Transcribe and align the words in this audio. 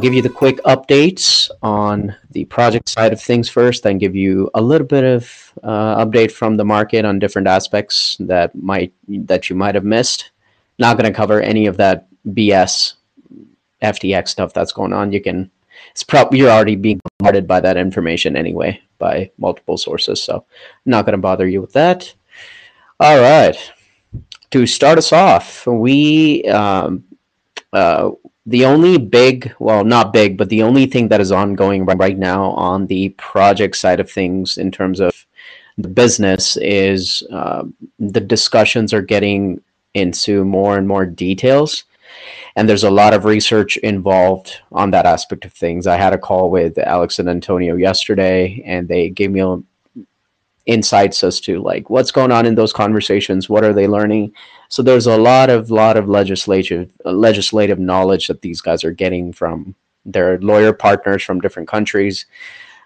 I'll 0.00 0.04
give 0.04 0.14
you 0.14 0.22
the 0.22 0.30
quick 0.30 0.62
updates 0.62 1.50
on 1.62 2.16
the 2.30 2.46
project 2.46 2.88
side 2.88 3.12
of 3.12 3.20
things 3.20 3.50
first, 3.50 3.82
then 3.82 3.98
give 3.98 4.16
you 4.16 4.48
a 4.54 4.62
little 4.62 4.86
bit 4.86 5.04
of 5.04 5.52
uh, 5.62 6.02
update 6.02 6.32
from 6.32 6.56
the 6.56 6.64
market 6.64 7.04
on 7.04 7.18
different 7.18 7.46
aspects 7.46 8.16
that 8.20 8.54
might 8.54 8.94
that 9.08 9.50
you 9.50 9.56
might 9.56 9.74
have 9.74 9.84
missed. 9.84 10.30
Not 10.78 10.96
going 10.96 11.04
to 11.04 11.14
cover 11.14 11.42
any 11.42 11.66
of 11.66 11.76
that 11.76 12.08
BS 12.28 12.94
FTX 13.82 14.28
stuff 14.28 14.54
that's 14.54 14.72
going 14.72 14.94
on. 14.94 15.12
You 15.12 15.20
can 15.20 15.50
it's 15.90 16.02
probably 16.02 16.38
you're 16.38 16.48
already 16.48 16.76
being 16.76 16.98
bombarded 17.18 17.46
by 17.46 17.60
that 17.60 17.76
information 17.76 18.38
anyway 18.38 18.80
by 18.96 19.30
multiple 19.36 19.76
sources, 19.76 20.22
so 20.22 20.36
I'm 20.36 20.90
not 20.90 21.04
going 21.04 21.12
to 21.12 21.18
bother 21.18 21.46
you 21.46 21.60
with 21.60 21.74
that. 21.74 22.10
All 23.00 23.20
right, 23.20 23.54
to 24.50 24.66
start 24.66 24.96
us 24.96 25.12
off, 25.12 25.66
we 25.66 26.42
um, 26.44 27.04
uh, 27.74 28.12
the 28.50 28.64
only 28.64 28.98
big, 28.98 29.54
well, 29.58 29.84
not 29.84 30.12
big, 30.12 30.36
but 30.36 30.48
the 30.48 30.62
only 30.62 30.86
thing 30.86 31.08
that 31.08 31.20
is 31.20 31.32
ongoing 31.32 31.84
right 31.84 32.18
now 32.18 32.50
on 32.52 32.86
the 32.86 33.10
project 33.10 33.76
side 33.76 34.00
of 34.00 34.10
things 34.10 34.58
in 34.58 34.70
terms 34.70 35.00
of 35.00 35.26
the 35.78 35.88
business 35.88 36.56
is 36.58 37.22
uh, 37.32 37.62
the 37.98 38.20
discussions 38.20 38.92
are 38.92 39.02
getting 39.02 39.60
into 39.94 40.44
more 40.44 40.76
and 40.76 40.86
more 40.86 41.06
details 41.06 41.84
and 42.56 42.68
there's 42.68 42.84
a 42.84 42.90
lot 42.90 43.14
of 43.14 43.24
research 43.24 43.76
involved 43.78 44.60
on 44.72 44.90
that 44.90 45.06
aspect 45.06 45.44
of 45.44 45.52
things. 45.52 45.86
I 45.86 45.96
had 45.96 46.12
a 46.12 46.18
call 46.18 46.50
with 46.50 46.78
Alex 46.78 47.18
and 47.18 47.28
Antonio 47.28 47.76
yesterday, 47.76 48.62
and 48.66 48.88
they 48.88 49.08
gave 49.08 49.30
me 49.30 49.40
a, 49.40 49.58
insights 50.66 51.24
as 51.24 51.40
to 51.40 51.60
like 51.60 51.90
what's 51.90 52.12
going 52.12 52.32
on 52.32 52.46
in 52.46 52.54
those 52.54 52.72
conversations, 52.72 53.48
what 53.48 53.64
are 53.64 53.72
they 53.72 53.86
learning. 53.86 54.32
So 54.70 54.82
there's 54.82 55.08
a 55.08 55.16
lot 55.18 55.50
of 55.50 55.70
lot 55.70 55.96
of 55.96 56.08
legislative 56.08 56.90
legislative 57.04 57.78
knowledge 57.78 58.28
that 58.28 58.40
these 58.40 58.60
guys 58.60 58.84
are 58.84 58.92
getting 58.92 59.32
from 59.32 59.74
their 60.06 60.38
lawyer 60.38 60.72
partners 60.72 61.22
from 61.22 61.40
different 61.40 61.68
countries, 61.68 62.26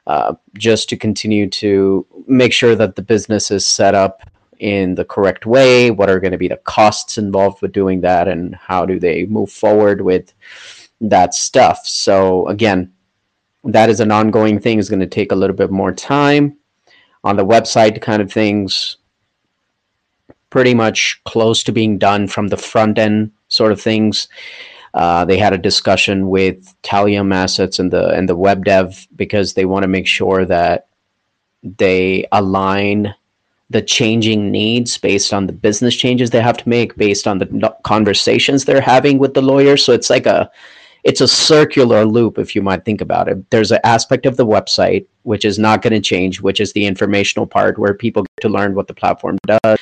uh, 0.06 0.34
just 0.54 0.88
to 0.88 0.96
continue 0.96 1.48
to 1.48 2.06
make 2.26 2.52
sure 2.52 2.74
that 2.74 2.96
the 2.96 3.02
business 3.02 3.50
is 3.50 3.66
set 3.66 3.94
up 3.94 4.22
in 4.60 4.94
the 4.94 5.04
correct 5.04 5.44
way? 5.44 5.90
What 5.90 6.08
are 6.08 6.20
going 6.20 6.32
to 6.32 6.38
be 6.38 6.48
the 6.48 6.56
costs 6.56 7.18
involved 7.18 7.60
with 7.60 7.72
doing 7.72 8.00
that? 8.00 8.28
And 8.28 8.54
how 8.54 8.86
do 8.86 8.98
they 8.98 9.26
move 9.26 9.52
forward 9.52 10.00
with 10.00 10.32
that 11.02 11.34
stuff? 11.34 11.86
So, 11.86 12.48
again, 12.48 12.92
that 13.64 13.90
is 13.90 14.00
an 14.00 14.10
ongoing 14.10 14.58
thing, 14.58 14.78
is 14.78 14.88
going 14.88 15.00
to 15.00 15.06
take 15.06 15.32
a 15.32 15.36
little 15.36 15.56
bit 15.56 15.70
more 15.70 15.92
time. 15.92 16.56
On 17.24 17.36
the 17.36 17.44
website, 17.44 18.00
kind 18.00 18.22
of 18.22 18.32
things 18.32 18.98
pretty 20.54 20.72
much 20.72 21.20
close 21.24 21.64
to 21.64 21.72
being 21.72 21.98
done 21.98 22.28
from 22.28 22.46
the 22.46 22.56
front 22.56 22.96
end 22.96 23.28
sort 23.48 23.72
of 23.72 23.80
things. 23.80 24.28
Uh, 24.94 25.24
they 25.24 25.36
had 25.36 25.52
a 25.52 25.58
discussion 25.58 26.28
with 26.28 26.72
Talium 26.84 27.34
Assets 27.34 27.80
and 27.80 27.92
the 27.92 28.10
and 28.10 28.28
the 28.28 28.36
web 28.36 28.64
dev 28.64 29.08
because 29.16 29.54
they 29.54 29.64
want 29.64 29.82
to 29.82 29.88
make 29.88 30.06
sure 30.06 30.44
that 30.44 30.86
they 31.64 32.24
align 32.30 33.12
the 33.70 33.82
changing 33.82 34.52
needs 34.52 34.96
based 34.96 35.34
on 35.34 35.48
the 35.48 35.52
business 35.52 35.96
changes 35.96 36.30
they 36.30 36.40
have 36.40 36.58
to 36.58 36.68
make 36.68 36.94
based 36.94 37.26
on 37.26 37.38
the 37.38 37.76
conversations 37.82 38.64
they're 38.64 38.80
having 38.80 39.18
with 39.18 39.34
the 39.34 39.42
lawyer 39.42 39.76
so 39.76 39.92
it's 39.92 40.10
like 40.10 40.26
a 40.26 40.48
it's 41.02 41.20
a 41.20 41.26
circular 41.26 42.04
loop 42.04 42.38
if 42.38 42.54
you 42.54 42.62
might 42.62 42.84
think 42.84 43.00
about 43.00 43.28
it. 43.28 43.38
There's 43.50 43.72
an 43.72 43.80
aspect 43.82 44.24
of 44.24 44.36
the 44.36 44.46
website 44.46 45.06
which 45.24 45.44
is 45.44 45.58
not 45.58 45.82
going 45.82 45.94
to 45.94 46.00
change 46.12 46.40
which 46.40 46.60
is 46.60 46.72
the 46.74 46.86
informational 46.86 47.48
part 47.48 47.76
where 47.76 47.94
people 47.94 48.22
get 48.22 48.42
to 48.42 48.48
learn 48.48 48.76
what 48.76 48.86
the 48.86 48.94
platform 48.94 49.36
does 49.48 49.80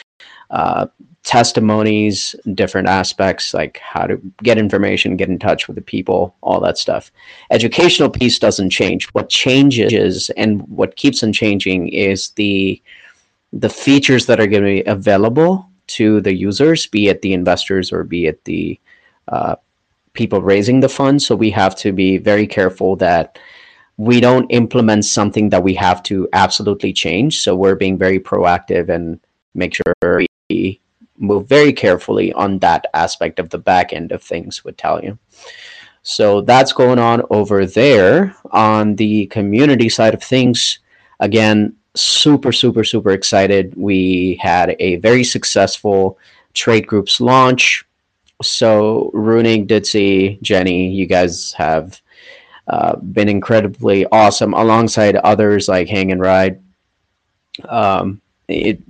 uh, 0.50 0.86
testimonies 1.22 2.34
different 2.54 2.88
aspects 2.88 3.54
like 3.54 3.78
how 3.78 4.06
to 4.06 4.20
get 4.42 4.58
information 4.58 5.16
get 5.16 5.28
in 5.28 5.38
touch 5.38 5.68
with 5.68 5.76
the 5.76 5.82
people 5.82 6.34
all 6.40 6.60
that 6.60 6.76
stuff 6.76 7.12
educational 7.52 8.10
piece 8.10 8.40
doesn't 8.40 8.70
change 8.70 9.06
what 9.12 9.28
changes 9.28 10.30
and 10.30 10.62
what 10.68 10.96
keeps 10.96 11.22
on 11.22 11.32
changing 11.32 11.88
is 11.88 12.30
the 12.30 12.82
the 13.52 13.68
features 13.68 14.26
that 14.26 14.40
are 14.40 14.46
going 14.46 14.62
to 14.62 14.82
be 14.82 14.90
available 14.90 15.68
to 15.88 16.20
the 16.20 16.34
users, 16.34 16.86
be 16.86 17.08
it 17.08 17.22
the 17.22 17.32
investors 17.32 17.92
or 17.92 18.04
be 18.04 18.26
it 18.26 18.44
the 18.44 18.78
uh, 19.28 19.56
people 20.14 20.40
raising 20.40 20.80
the 20.80 20.88
funds. 20.88 21.26
So 21.26 21.36
we 21.36 21.50
have 21.50 21.76
to 21.76 21.92
be 21.92 22.16
very 22.16 22.46
careful 22.46 22.96
that 22.96 23.38
we 23.98 24.20
don't 24.20 24.50
implement 24.50 25.04
something 25.04 25.50
that 25.50 25.62
we 25.62 25.74
have 25.74 26.02
to 26.04 26.28
absolutely 26.32 26.92
change. 26.92 27.40
So 27.40 27.54
we're 27.54 27.74
being 27.74 27.98
very 27.98 28.18
proactive 28.18 28.88
and 28.88 29.20
make 29.54 29.74
sure 29.74 30.24
we 30.48 30.80
move 31.18 31.48
very 31.48 31.72
carefully 31.72 32.32
on 32.32 32.58
that 32.58 32.86
aspect 32.94 33.38
of 33.38 33.50
the 33.50 33.58
back 33.58 33.92
end 33.92 34.12
of 34.12 34.22
things 34.22 34.64
with 34.64 34.76
Talium. 34.76 35.18
So 36.02 36.40
that's 36.40 36.72
going 36.72 36.98
on 36.98 37.22
over 37.30 37.64
there 37.64 38.34
on 38.50 38.96
the 38.96 39.26
community 39.26 39.88
side 39.88 40.14
of 40.14 40.22
things. 40.22 40.80
Again, 41.20 41.76
super, 41.94 42.52
super, 42.52 42.82
super 42.82 43.10
excited. 43.10 43.74
We 43.76 44.38
had 44.42 44.74
a 44.80 44.96
very 44.96 45.22
successful 45.22 46.18
trade 46.54 46.86
groups 46.86 47.20
launch. 47.20 47.84
So, 48.42 49.10
Runic, 49.14 49.68
Ditzy, 49.68 50.40
Jenny, 50.42 50.90
you 50.90 51.06
guys 51.06 51.52
have 51.52 52.00
uh, 52.66 52.96
been 52.96 53.28
incredibly 53.28 54.04
awesome 54.06 54.54
alongside 54.54 55.14
others 55.16 55.68
like 55.68 55.88
Hang 55.88 56.10
and 56.10 56.20
Ride. 56.20 56.60
Um, 57.68 58.20
it, 58.48 58.80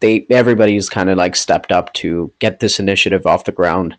they 0.00 0.26
everybody's 0.30 0.88
kind 0.88 1.10
of 1.10 1.18
like 1.18 1.36
stepped 1.36 1.72
up 1.72 1.92
to 1.94 2.32
get 2.38 2.60
this 2.60 2.80
initiative 2.80 3.26
off 3.26 3.44
the 3.44 3.52
ground. 3.52 3.96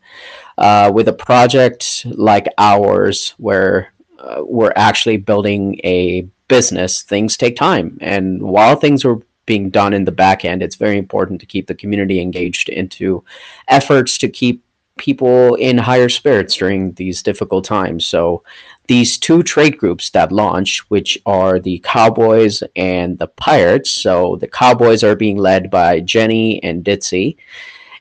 Uh, 0.57 0.91
with 0.93 1.07
a 1.07 1.13
project 1.13 2.05
like 2.05 2.45
ours, 2.57 3.33
where 3.37 3.93
uh, 4.19 4.41
we're 4.43 4.73
actually 4.75 5.15
building 5.15 5.79
a 5.85 6.27
business, 6.49 7.01
things 7.01 7.37
take 7.37 7.55
time. 7.55 7.97
And 8.01 8.43
while 8.43 8.75
things 8.75 9.05
are 9.05 9.21
being 9.45 9.69
done 9.69 9.93
in 9.93 10.03
the 10.03 10.11
back 10.11 10.43
end, 10.43 10.61
it's 10.61 10.75
very 10.75 10.97
important 10.97 11.39
to 11.39 11.45
keep 11.45 11.67
the 11.67 11.75
community 11.75 12.19
engaged 12.19 12.67
into 12.69 13.23
efforts 13.69 14.17
to 14.17 14.27
keep 14.27 14.61
people 14.99 15.55
in 15.55 15.79
higher 15.79 16.09
spirits 16.09 16.55
during 16.55 16.91
these 16.93 17.23
difficult 17.23 17.65
times. 17.65 18.05
So 18.05 18.43
these 18.87 19.17
two 19.17 19.41
trade 19.41 19.77
groups 19.77 20.11
that 20.11 20.31
launch, 20.31 20.79
which 20.89 21.17
are 21.25 21.59
the 21.59 21.79
Cowboys 21.83 22.61
and 22.75 23.17
the 23.17 23.27
Pirates. 23.27 23.89
So 23.89 24.35
the 24.35 24.47
Cowboys 24.47 25.03
are 25.03 25.15
being 25.15 25.37
led 25.37 25.71
by 25.71 26.01
Jenny 26.01 26.61
and 26.63 26.83
Ditzy, 26.83 27.37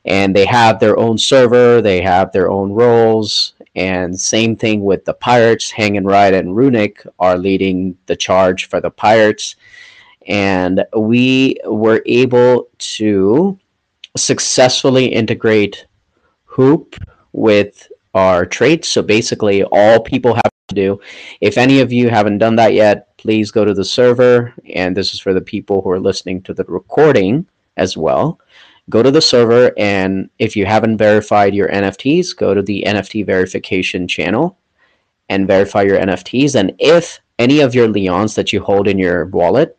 and 0.05 0.35
they 0.35 0.45
have 0.45 0.79
their 0.79 0.97
own 0.97 1.17
server, 1.17 1.81
they 1.81 2.01
have 2.01 2.31
their 2.31 2.51
own 2.51 2.71
roles, 2.71 3.53
and 3.75 4.19
same 4.19 4.55
thing 4.55 4.83
with 4.83 5.05
the 5.05 5.13
Pirates. 5.13 5.71
Hang 5.71 5.97
and 5.97 6.05
Ride 6.05 6.33
and 6.33 6.55
Runic 6.55 7.05
are 7.19 7.37
leading 7.37 7.97
the 8.07 8.15
charge 8.15 8.67
for 8.67 8.81
the 8.81 8.91
Pirates. 8.91 9.55
And 10.27 10.85
we 10.95 11.57
were 11.65 12.01
able 12.05 12.69
to 12.97 13.57
successfully 14.17 15.05
integrate 15.05 15.85
Hoop 16.49 16.95
with 17.33 17.91
our 18.13 18.45
traits. 18.45 18.89
So 18.89 19.01
basically, 19.01 19.63
all 19.63 19.99
people 19.99 20.33
have 20.33 20.51
to 20.69 20.75
do, 20.75 20.99
if 21.41 21.57
any 21.57 21.79
of 21.79 21.91
you 21.91 22.09
haven't 22.09 22.37
done 22.37 22.55
that 22.57 22.73
yet, 22.73 23.17
please 23.17 23.51
go 23.51 23.65
to 23.65 23.73
the 23.73 23.85
server. 23.85 24.53
And 24.73 24.95
this 24.95 25.13
is 25.13 25.19
for 25.19 25.33
the 25.33 25.41
people 25.41 25.81
who 25.81 25.89
are 25.91 25.99
listening 25.99 26.41
to 26.43 26.53
the 26.53 26.63
recording 26.65 27.47
as 27.77 27.95
well 27.95 28.39
go 28.89 29.03
to 29.03 29.11
the 29.11 29.21
server 29.21 29.71
and 29.77 30.29
if 30.39 30.55
you 30.55 30.65
haven't 30.65 30.97
verified 30.97 31.53
your 31.53 31.69
NFTs, 31.69 32.35
go 32.35 32.53
to 32.53 32.61
the 32.61 32.83
NFT 32.87 33.25
verification 33.25 34.07
channel 34.07 34.57
and 35.29 35.47
verify 35.47 35.83
your 35.83 35.99
NFTs. 35.99 36.55
And 36.55 36.73
if 36.79 37.19
any 37.37 37.59
of 37.59 37.75
your 37.75 37.87
Leons 37.87 38.35
that 38.35 38.51
you 38.51 38.61
hold 38.61 38.87
in 38.87 38.97
your 38.97 39.25
wallet 39.27 39.77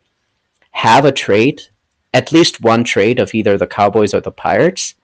have 0.71 1.03
a 1.05 1.11
trait, 1.11 1.69
at 2.13 2.31
least 2.31 2.61
one 2.61 2.83
trait 2.83 3.19
of 3.19 3.33
either 3.35 3.57
the 3.57 3.67
Cowboys 3.67 4.13
or 4.13 4.21
the 4.21 4.31
Pirates, 4.31 4.95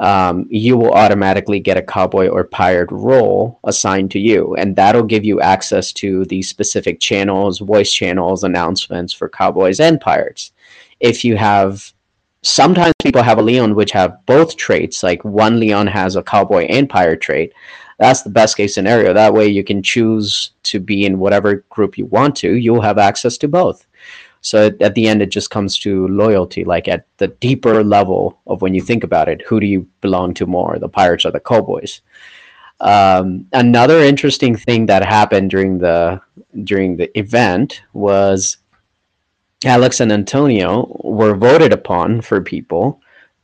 um, 0.00 0.46
you 0.50 0.78
will 0.78 0.92
automatically 0.92 1.60
get 1.60 1.76
a 1.76 1.82
cowboy 1.82 2.28
or 2.28 2.44
pirate 2.44 2.90
role 2.90 3.60
assigned 3.64 4.10
to 4.12 4.18
you. 4.18 4.54
And 4.56 4.74
that'll 4.74 5.04
give 5.04 5.24
you 5.24 5.42
access 5.42 5.92
to 5.94 6.24
the 6.24 6.40
specific 6.42 7.00
channels, 7.00 7.58
voice 7.58 7.92
channels, 7.92 8.42
announcements 8.42 9.12
for 9.12 9.28
cowboys 9.28 9.78
and 9.78 10.00
pirates. 10.00 10.52
If 11.00 11.22
you 11.22 11.36
have 11.36 11.92
sometimes 12.42 12.94
people 13.02 13.22
have 13.22 13.38
a 13.38 13.42
Leon 13.42 13.74
which 13.74 13.92
have 13.92 14.24
both 14.24 14.56
traits, 14.56 15.02
like 15.02 15.22
one 15.22 15.60
Leon 15.60 15.86
has 15.88 16.16
a 16.16 16.22
cowboy 16.22 16.64
and 16.64 16.88
pirate 16.88 17.20
trait. 17.20 17.52
That's 17.98 18.22
the 18.22 18.30
best 18.30 18.56
case 18.56 18.74
scenario. 18.74 19.12
That 19.12 19.34
way 19.34 19.48
you 19.48 19.62
can 19.62 19.82
choose 19.82 20.52
to 20.62 20.80
be 20.80 21.04
in 21.04 21.18
whatever 21.18 21.66
group 21.68 21.98
you 21.98 22.06
want 22.06 22.34
to. 22.36 22.54
You'll 22.54 22.80
have 22.80 22.96
access 22.96 23.36
to 23.38 23.48
both. 23.48 23.86
So 24.42 24.70
at 24.80 24.94
the 24.94 25.06
end, 25.06 25.20
it 25.22 25.30
just 25.30 25.50
comes 25.50 25.78
to 25.80 26.08
loyalty, 26.08 26.64
like 26.64 26.88
at 26.88 27.06
the 27.18 27.28
deeper 27.28 27.84
level 27.84 28.38
of 28.46 28.62
when 28.62 28.74
you 28.74 28.80
think 28.80 29.04
about 29.04 29.28
it, 29.28 29.42
who 29.42 29.60
do 29.60 29.66
you 29.66 29.86
belong 30.00 30.34
to 30.34 30.46
more, 30.46 30.78
the 30.78 30.88
pirates 30.88 31.26
or 31.26 31.30
the 31.30 31.40
cowboys? 31.40 32.00
Um, 32.80 33.46
another 33.52 34.00
interesting 34.00 34.56
thing 34.56 34.86
that 34.86 35.04
happened 35.04 35.50
during 35.50 35.78
the 35.78 36.20
during 36.64 36.96
the 36.96 37.16
event 37.18 37.82
was 37.92 38.56
Alex 39.64 40.00
and 40.00 40.10
Antonio 40.10 40.90
were 41.04 41.36
voted 41.36 41.72
upon 41.72 42.22
for 42.22 42.40
people 42.40 43.00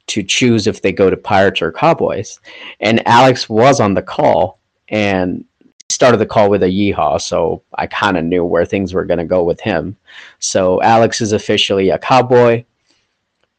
to 0.06 0.22
choose 0.22 0.66
if 0.66 0.80
they 0.80 0.92
go 0.92 1.10
to 1.10 1.16
Pirates 1.16 1.60
or 1.60 1.72
Cowboys. 1.72 2.40
And 2.80 3.06
Alex 3.06 3.48
was 3.48 3.80
on 3.80 3.92
the 3.92 4.02
call 4.02 4.58
and 4.88 5.44
started 5.88 6.18
the 6.18 6.26
call 6.26 6.50
with 6.50 6.62
a 6.62 6.66
yeehaw, 6.66 7.20
so 7.20 7.62
I 7.74 7.86
kind 7.86 8.16
of 8.16 8.24
knew 8.24 8.44
where 8.44 8.64
things 8.64 8.92
were 8.92 9.04
going 9.04 9.18
to 9.18 9.24
go 9.24 9.44
with 9.44 9.60
him. 9.60 9.96
So 10.38 10.82
Alex 10.82 11.20
is 11.20 11.32
officially 11.32 11.90
a 11.90 11.98
cowboy. 11.98 12.64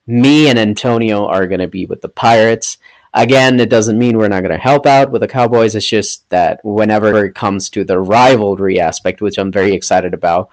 Me 0.08 0.50
and 0.50 0.60
Antonio 0.60 1.26
are 1.26 1.48
going 1.48 1.60
to 1.60 1.68
be 1.68 1.86
with 1.86 2.02
the 2.02 2.10
Pirates. 2.10 2.78
Again, 3.14 3.60
it 3.60 3.70
doesn't 3.70 3.98
mean 3.98 4.18
we're 4.18 4.28
not 4.28 4.42
going 4.44 4.52
to 4.52 4.58
help 4.58 4.86
out 4.86 5.12
with 5.12 5.22
the 5.22 5.28
Cowboys. 5.28 5.76
It's 5.76 5.88
just 5.88 6.30
that 6.30 6.64
whenever 6.64 7.26
it 7.26 7.34
comes 7.34 7.70
to 7.72 7.84
the 7.84 8.00
rivalry 8.00 8.80
aspect, 8.80 9.22
which 9.22 9.40
I'm 9.40 9.52
very 9.52 9.74
excited 9.74 10.14
about, 10.14 10.50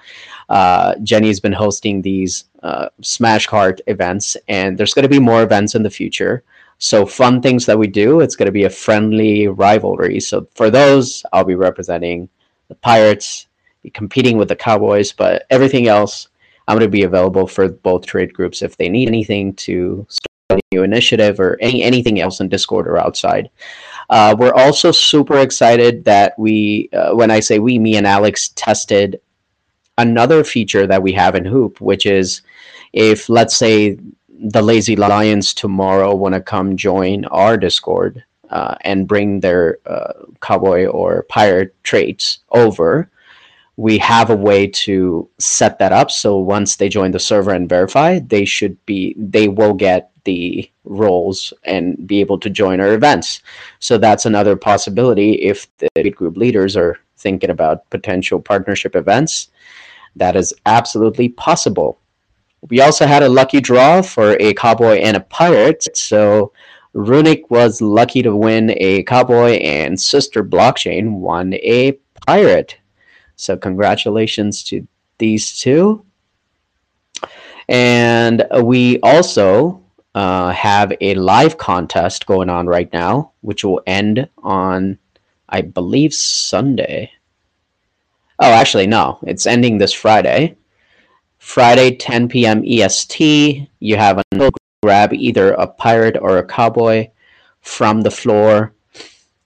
uh, 0.49 0.94
Jenny's 1.03 1.41
been 1.41 1.53
hosting 1.53 2.00
these 2.00 2.44
uh, 2.62 2.88
Smash 3.03 3.49
Kart 3.49 3.81
events, 3.88 4.37
and 4.49 4.79
there's 4.79 4.94
going 4.94 5.03
to 5.03 5.09
be 5.09 5.19
more 5.19 5.43
events 5.43 5.75
in 5.75 5.82
the 5.82 5.91
future. 5.91 6.44
So 6.79 7.06
fun 7.06 7.41
things 7.41 7.67
that 7.67 7.79
we 7.79 7.87
do. 7.87 8.21
It's 8.21 8.37
going 8.37 8.47
to 8.47 8.53
be 8.53 8.65
a 8.65 8.71
friendly 8.71 9.49
rivalry. 9.49 10.21
So 10.21 10.47
for 10.55 10.71
those, 10.71 11.25
I'll 11.32 11.44
be 11.44 11.55
representing 11.55 12.29
the 12.69 12.75
Pirates, 12.75 13.47
competing 13.93 14.37
with 14.37 14.49
the 14.49 14.56
Cowboys, 14.56 15.12
but 15.12 15.47
everything 15.50 15.88
else, 15.88 16.29
I'm 16.67 16.76
going 16.76 16.87
to 16.87 16.91
be 16.91 17.05
available 17.05 17.47
for 17.47 17.69
both 17.69 18.06
trade 18.06 18.32
groups 18.32 18.62
if 18.62 18.76
they 18.76 18.88
need 18.88 19.09
anything 19.09 19.55
to 19.55 20.06
start 20.09 20.29
a 20.50 20.61
new 20.73 20.82
initiative 20.82 21.41
or 21.41 21.59
any 21.61 21.82
anything 21.82 22.21
else 22.21 22.41
in 22.41 22.49
Discord 22.49 22.87
or 22.87 22.99
outside. 22.99 23.50
Uh, 24.11 24.35
we're 24.38 24.55
also 24.55 24.93
super 24.93 25.38
excited 25.38 26.05
that 26.05 26.38
we, 26.38 26.91
uh, 26.93 27.15
when 27.15 27.31
I 27.31 27.41
say 27.41 27.59
we, 27.59 27.79
me 27.79 27.97
and 27.97 28.06
Alex 28.06 28.50
tested 28.50 29.20
another 29.97 30.44
feature 30.44 30.87
that 30.87 31.03
we 31.03 31.12
have 31.12 31.35
in 31.35 31.44
Hoop, 31.44 31.81
which 31.81 32.05
is 32.05 32.43
if 32.93 33.29
let's 33.29 33.56
say 33.56 33.99
the 34.39 34.63
Lazy 34.63 34.97
Lions 34.97 35.55
tomorrow 35.55 36.15
want 36.15 36.35
to 36.35 36.41
come 36.41 36.77
join 36.77 37.25
our 37.27 37.57
Discord 37.57 38.25
uh, 38.51 38.75
and 38.83 39.09
bring 39.09 39.41
their 39.41 39.79
uh, 39.87 40.13
cowboy 40.41 40.87
or 40.87 41.25
pirate 41.25 41.75
traits 41.83 42.41
over, 42.51 43.11
we 43.77 43.99
have 43.99 44.31
a 44.31 44.37
way 44.37 44.67
to 44.67 45.29
set 45.39 45.79
that 45.79 45.93
up. 45.93 46.11
So 46.11 46.39
once 46.39 46.77
they 46.77 46.89
join 46.89 47.11
the 47.11 47.19
server 47.19 47.53
and 47.53 47.69
verify, 47.69 48.21
they 48.21 48.45
should 48.45 48.85
be 48.87 49.15
they 49.19 49.49
will 49.49 49.75
get 49.75 50.11
the 50.25 50.71
roles 50.85 51.53
and 51.65 52.07
be 52.07 52.21
able 52.21 52.39
to 52.39 52.51
join 52.51 52.81
our 52.81 52.95
events. 52.95 53.41
So 53.79 53.99
that's 53.99 54.27
another 54.27 54.57
possibility 54.57 55.33
if 55.35 55.67
the 55.79 56.11
group 56.11 56.37
leaders 56.37 56.77
are 56.77 56.99
thinking 57.19 57.51
about 57.51 57.89
potential 57.91 58.41
partnership 58.41 58.97
events. 58.97 59.49
That 60.17 60.37
is 60.37 60.55
absolutely 60.67 61.31
possible. 61.31 61.99
We 62.71 62.81
also 62.81 63.07
had 63.07 63.23
a 63.23 63.29
lucky 63.29 63.61
draw 63.61 64.01
for 64.03 64.37
a 64.41 64.55
cowboy 64.55 64.97
and 64.97 65.17
a 65.17 65.21
pirate. 65.21 65.87
So 65.97 66.53
Runic 66.95 67.51
was 67.51 67.83
lucky 67.83 68.23
to 68.23 68.35
win 68.35 68.75
a 68.79 69.03
cowboy, 69.03 69.55
and 69.55 70.01
Sister 70.01 70.43
Blockchain 70.43 71.19
won 71.19 71.55
a 71.55 71.93
pirate. 72.27 72.79
So 73.37 73.57
congratulations 73.57 74.63
to 74.65 74.87
these 75.19 75.59
two. 75.59 76.05
And 77.69 78.47
we 78.63 79.01
also 79.01 79.83
uh, 80.15 80.53
have 80.53 80.93
a 81.01 81.15
live 81.15 81.59
contest 81.59 82.27
going 82.27 82.49
on 82.49 82.67
right 82.67 82.93
now, 82.93 83.33
which 83.41 83.65
will 83.65 83.83
end 83.87 84.29
on, 84.39 84.99
I 85.49 85.63
believe, 85.63 86.15
Sunday. 86.15 87.11
Oh, 88.39 88.53
actually, 88.53 88.87
no, 88.87 89.19
it's 89.23 89.47
ending 89.47 89.79
this 89.79 89.93
Friday. 89.93 90.57
Friday, 91.44 91.94
10 91.94 92.29
p.m. 92.29 92.64
EST. 92.67 93.69
You 93.79 93.96
have 93.96 94.19
a 94.19 94.50
grab 94.82 95.12
either 95.12 95.52
a 95.52 95.67
pirate 95.67 96.17
or 96.20 96.38
a 96.38 96.44
cowboy 96.44 97.11
from 97.61 98.00
the 98.00 98.11
floor. 98.11 98.73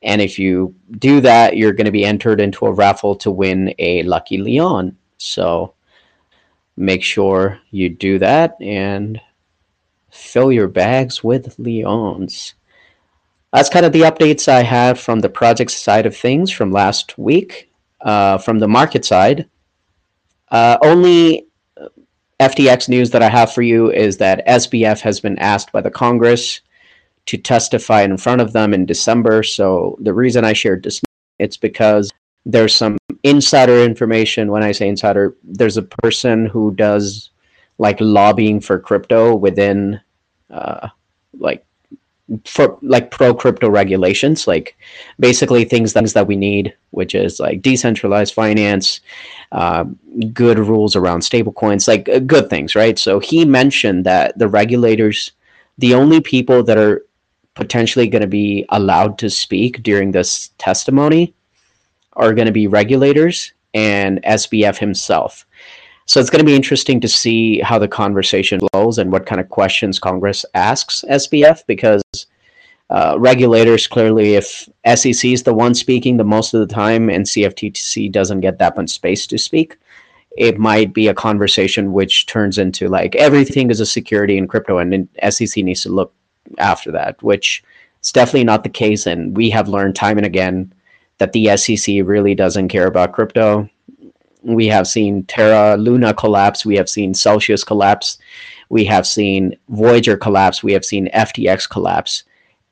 And 0.02 0.22
if 0.22 0.38
you 0.38 0.74
do 0.98 1.20
that, 1.20 1.56
you're 1.56 1.72
going 1.72 1.84
to 1.86 1.90
be 1.90 2.04
entered 2.04 2.40
into 2.40 2.66
a 2.66 2.72
raffle 2.72 3.16
to 3.16 3.32
win 3.32 3.74
a 3.80 4.04
Lucky 4.04 4.38
Leon. 4.38 4.96
So 5.18 5.74
make 6.76 7.02
sure 7.02 7.58
you 7.72 7.90
do 7.90 8.20
that 8.20 8.56
and 8.60 9.20
fill 10.10 10.50
your 10.52 10.68
bags 10.68 11.22
with 11.22 11.58
Leons. 11.58 12.54
That's 13.52 13.68
kind 13.68 13.84
of 13.84 13.92
the 13.92 14.02
updates 14.02 14.48
I 14.48 14.62
have 14.62 15.00
from 15.00 15.18
the 15.18 15.28
project 15.28 15.72
side 15.72 16.06
of 16.06 16.16
things 16.16 16.50
from 16.52 16.70
last 16.70 17.18
week. 17.18 17.70
Uh, 18.00 18.38
from 18.38 18.60
the 18.60 18.68
market 18.68 19.04
side, 19.04 19.50
uh, 20.52 20.78
only 20.82 21.47
FTX 22.40 22.88
news 22.88 23.11
that 23.11 23.23
I 23.23 23.29
have 23.29 23.52
for 23.52 23.62
you 23.62 23.90
is 23.90 24.17
that 24.19 24.46
SBF 24.46 25.00
has 25.00 25.19
been 25.19 25.38
asked 25.38 25.73
by 25.73 25.81
the 25.81 25.90
Congress 25.90 26.61
to 27.26 27.37
testify 27.37 28.02
in 28.02 28.17
front 28.17 28.40
of 28.40 28.52
them 28.52 28.73
in 28.73 28.87
December. 28.87 29.43
So 29.43 29.99
the 30.00 30.14
reason 30.14 30.44
I 30.44 30.52
shared 30.52 30.85
this, 30.85 31.00
it's 31.38 31.56
because 31.56 32.12
there's 32.46 32.75
some 32.75 32.96
insider 33.23 33.82
information. 33.82 34.52
When 34.52 34.62
I 34.62 34.73
say 34.73 34.88
insider, 34.88 35.37
there's 35.43 35.76
a 35.76 35.82
person 35.82 36.46
who 36.46 36.73
does 36.75 37.31
like 37.79 38.00
lobbying 38.00 38.61
for 38.61 38.79
crypto 38.79 39.34
within, 39.34 40.00
uh, 40.50 40.88
like 41.38 41.67
for 42.44 42.78
like 42.82 43.10
pro 43.10 43.34
crypto 43.34 43.70
regulations, 43.70 44.46
like 44.46 44.76
basically 45.19 45.64
things 45.64 45.92
things 45.92 46.12
that 46.12 46.26
we 46.26 46.36
need, 46.36 46.75
which 46.90 47.14
is 47.14 47.40
like 47.40 47.62
decentralized 47.62 48.34
finance, 48.34 49.00
uh, 49.52 49.84
good 50.32 50.58
rules 50.58 50.94
around 50.94 51.20
stablecoins, 51.20 51.88
like 51.88 52.08
uh, 52.08 52.19
good 52.19 52.50
things, 52.50 52.75
right? 52.75 52.98
So 52.98 53.19
he 53.19 53.44
mentioned 53.44 54.04
that 54.04 54.38
the 54.38 54.48
regulators, 54.48 55.32
the 55.78 55.94
only 55.94 56.20
people 56.20 56.62
that 56.64 56.76
are 56.76 57.02
potentially 57.54 58.06
going 58.06 58.22
to 58.22 58.28
be 58.28 58.66
allowed 58.69 59.19
to 59.19 59.31
speak 59.31 59.82
during 59.82 60.12
this 60.12 60.50
testimony 60.58 61.34
are 62.12 62.34
going 62.34 62.46
to 62.46 62.52
be 62.52 62.66
regulators 62.66 63.52
and 63.74 64.22
SBF 64.22 64.76
himself. 64.76 65.46
So 66.08 66.20
it's 66.20 66.31
going 66.31 66.40
to 66.40 66.50
be 66.50 66.56
interesting 66.56 67.00
to 67.02 67.08
see 67.08 67.60
how 67.60 67.78
the 67.78 67.87
conversation 67.87 68.60
flows 68.72 68.96
and 68.96 69.12
what 69.12 69.26
kind 69.26 69.43
of 69.43 69.50
questions 69.50 69.99
Congress 69.99 70.44
asks 70.55 71.05
SBF 71.10 71.66
because 71.66 72.02
uh, 72.88 73.16
regulators 73.19 73.87
clearly, 73.87 74.34
if 74.34 74.66
SEC 74.94 75.31
is 75.31 75.43
the 75.43 75.52
one 75.52 75.75
speaking 75.75 76.16
the 76.16 76.25
most 76.25 76.55
of 76.55 76.66
the 76.66 76.75
time 76.75 77.10
and 77.10 77.26
CFTC 77.26 78.10
doesn't 78.10 78.40
get 78.40 78.58
that 78.58 78.75
much 78.75 78.88
space 78.88 79.26
to 79.26 79.37
speak, 79.37 79.77
it 80.34 80.58
might 80.58 80.94
be 80.94 81.08
a 81.08 81.15
conversation 81.15 81.93
which 81.93 82.24
turns 82.24 82.56
into 82.56 82.88
like 82.88 83.15
everything 83.17 83.70
is 83.70 83.81
a 83.81 83.86
security 83.86 84.38
in 84.38 84.48
crypto 84.48 84.79
and 84.79 85.06
SEC 85.29 85.62
needs 85.62 85.82
to 85.82 85.91
look 85.91 86.15
after 86.56 86.91
that, 86.91 87.22
which 87.22 87.62
is 88.03 88.12
definitely 88.12 88.44
not 88.44 88.62
the 88.62 88.70
case. 88.70 89.06
And 89.06 89.36
we 89.36 89.50
have 89.50 89.69
learned 89.69 89.94
time 89.94 90.17
and 90.17 90.27
again 90.27 90.72
that 91.19 91.32
the 91.32 91.55
SEC 91.58 91.96
really 92.03 92.34
doesn't 92.34 92.69
care 92.69 92.86
about 92.86 93.12
crypto 93.12 93.69
we 94.48 94.67
have 94.67 94.88
seen 94.88 95.24
Terra 95.24 95.76
Luna 95.76 96.14
collapse. 96.14 96.64
We 96.64 96.76
have 96.76 96.88
seen 96.88 97.12
Celsius 97.14 97.62
collapse. 97.62 98.19
We 98.70 98.84
have 98.86 99.06
seen 99.06 99.56
Voyager 99.69 100.17
collapse. 100.17 100.62
We 100.62 100.72
have 100.72 100.84
seen 100.84 101.10
FTX 101.14 101.69
collapse. 101.69 102.24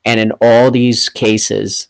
And 0.03 0.19
in 0.19 0.31
all 0.41 0.71
these 0.71 1.07
cases, 1.07 1.87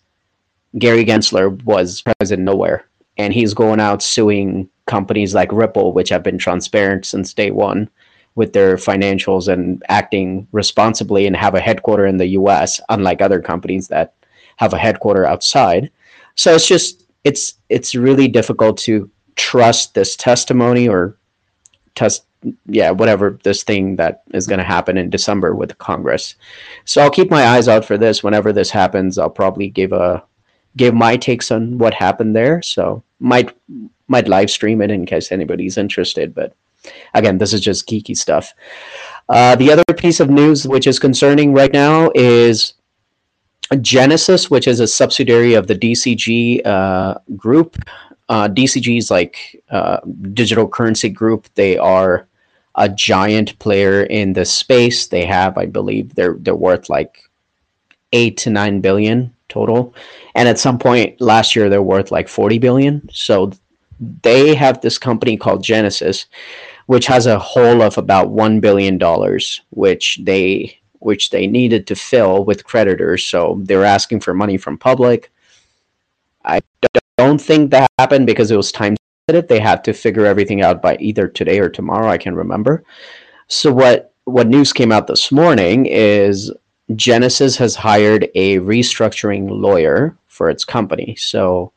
Gary 0.78 1.06
Gensler 1.06 1.62
was 1.64 2.02
present 2.02 2.44
nowhere. 2.44 2.86
And 3.18 3.34
he's 3.34 3.54
going 3.54 3.80
out 3.80 4.04
suing 4.04 4.70
companies 4.86 5.34
like 5.34 5.52
Ripple, 5.52 5.94
which 5.94 6.10
have 6.10 6.24
been 6.24 6.38
transparent 6.38 7.06
since 7.06 7.34
day 7.34 7.52
one 7.52 7.90
with 8.36 8.54
their 8.54 8.76
financials 8.76 9.52
and 9.52 9.82
acting 9.90 10.48
responsibly 10.52 11.26
and 11.26 11.36
have 11.36 11.56
a 11.56 11.60
headquarter 11.60 12.06
in 12.06 12.18
the 12.18 12.28
US, 12.28 12.80
unlike 12.90 13.22
other 13.22 13.42
companies 13.42 13.88
that 13.88 14.14
have 14.58 14.74
a 14.74 14.78
headquarter 14.78 15.26
outside. 15.26 15.90
So 16.36 16.54
it's 16.54 16.68
just 16.68 17.06
it's 17.24 17.56
it's 17.70 17.96
really 17.96 18.28
difficult 18.28 18.78
to 18.80 19.10
trust 19.38 19.94
this 19.94 20.16
testimony 20.16 20.90
or 20.90 21.16
test 21.96 22.26
yeah 22.68 22.92
whatever 22.92 23.40
this 23.44 23.64
thing 23.64 23.96
that 23.96 24.24
is 24.34 24.46
going 24.46 24.60
to 24.60 24.66
happen 24.66 24.98
in 24.98 25.10
december 25.10 25.56
with 25.56 25.78
congress. 25.78 26.36
So 26.86 27.02
i'll 27.02 27.10
keep 27.10 27.32
my 27.32 27.46
eyes 27.46 27.68
out 27.68 27.86
for 27.86 27.98
this. 27.98 28.24
Whenever 28.24 28.52
this 28.52 28.70
happens 28.70 29.18
i'll 29.18 29.30
probably 29.30 29.70
give 29.70 29.94
a 29.94 30.24
give 30.76 30.94
my 30.94 31.18
takes 31.18 31.50
on 31.52 31.78
what 31.78 31.94
happened 31.94 32.36
there. 32.36 32.62
So 32.62 33.04
might 33.20 33.56
might 34.08 34.28
live 34.28 34.50
stream 34.50 34.82
it 34.82 34.92
in 34.92 35.06
case 35.06 35.32
anybody's 35.32 35.78
interested 35.78 36.36
but 36.36 36.54
again 37.14 37.38
this 37.38 37.54
is 37.54 37.62
just 37.62 37.88
geeky 37.88 38.16
stuff. 38.16 38.54
Uh, 39.30 39.56
the 39.56 39.72
other 39.72 39.84
piece 39.96 40.20
of 40.20 40.30
news 40.30 40.68
which 40.68 40.88
is 40.88 41.00
concerning 41.00 41.54
right 41.54 41.74
now 41.74 42.12
is 42.16 42.74
genesis 43.82 44.50
which 44.50 44.68
is 44.68 44.80
a 44.80 44.88
subsidiary 44.88 45.54
of 45.54 45.68
the 45.68 45.76
dcg 45.76 46.66
uh, 46.66 47.16
group 47.36 47.76
uh, 48.30 48.48
DCG's 48.48 49.10
like 49.10 49.62
uh, 49.70 50.00
digital 50.34 50.68
currency 50.68 51.10
group. 51.10 51.48
They 51.56 51.78
are 51.78 52.28
a 52.76 52.90
giant 52.90 53.58
player 53.60 54.04
in 54.04 54.34
the 54.34 54.46
space. 54.46 55.08
They 55.08 55.26
have, 55.26 55.58
I 55.58 55.66
believe, 55.66 56.16
they're 56.16 56.36
they're 56.40 56.56
worth 56.56 56.90
like 56.90 57.24
eight 58.14 58.38
to 58.38 58.50
nine 58.50 58.82
billion 58.82 59.34
total, 59.50 59.94
and 60.36 60.48
at 60.48 60.60
some 60.60 60.78
point 60.78 61.20
last 61.22 61.56
year 61.56 61.70
they're 61.70 61.82
worth 61.82 62.12
like 62.12 62.28
forty 62.28 62.60
billion. 62.60 63.08
So 63.12 63.52
they 64.22 64.54
have 64.56 64.82
this 64.82 64.98
company 64.98 65.38
called 65.38 65.64
Genesis, 65.64 66.28
which 66.86 67.08
has 67.08 67.26
a 67.26 67.40
hole 67.40 67.82
of 67.82 67.98
about 67.98 68.30
one 68.30 68.60
billion 68.60 68.98
dollars, 68.98 69.62
which 69.72 70.20
they 70.24 70.78
which 71.00 71.30
they 71.30 71.48
needed 71.48 71.88
to 71.88 71.96
fill 71.96 72.44
with 72.44 72.66
creditors. 72.66 73.24
So 73.24 73.60
they're 73.64 73.86
asking 73.86 74.20
for 74.20 74.34
money 74.34 74.58
from 74.58 74.78
public. 74.78 75.32
I 76.44 76.62
don't 77.18 77.42
think 77.42 77.72
that 77.72 77.90
happened 78.00 78.26
because 78.28 78.52
it 78.52 78.58
was 78.58 78.72
time 78.72 78.96
sensitive. 79.28 79.48
They 79.48 79.60
had 79.60 79.84
to 79.86 79.94
figure 79.94 80.26
everything 80.26 80.62
out 80.62 80.82
by 80.82 80.98
either 81.00 81.28
today 81.28 81.60
or 81.60 81.70
tomorrow. 81.70 82.10
I 82.10 82.18
can't 82.18 82.36
remember. 82.36 82.84
So 83.48 83.72
what 83.72 84.14
what 84.26 84.48
news 84.48 84.74
came 84.74 84.92
out 84.92 85.08
this 85.08 85.32
morning 85.32 85.86
is 85.86 86.52
Genesis 86.96 87.56
has 87.58 87.76
hired 87.76 88.30
a 88.36 88.58
restructuring 88.60 89.50
lawyer 89.50 90.18
for 90.28 90.50
its 90.50 90.66
company. 90.66 91.16
So 91.18 91.72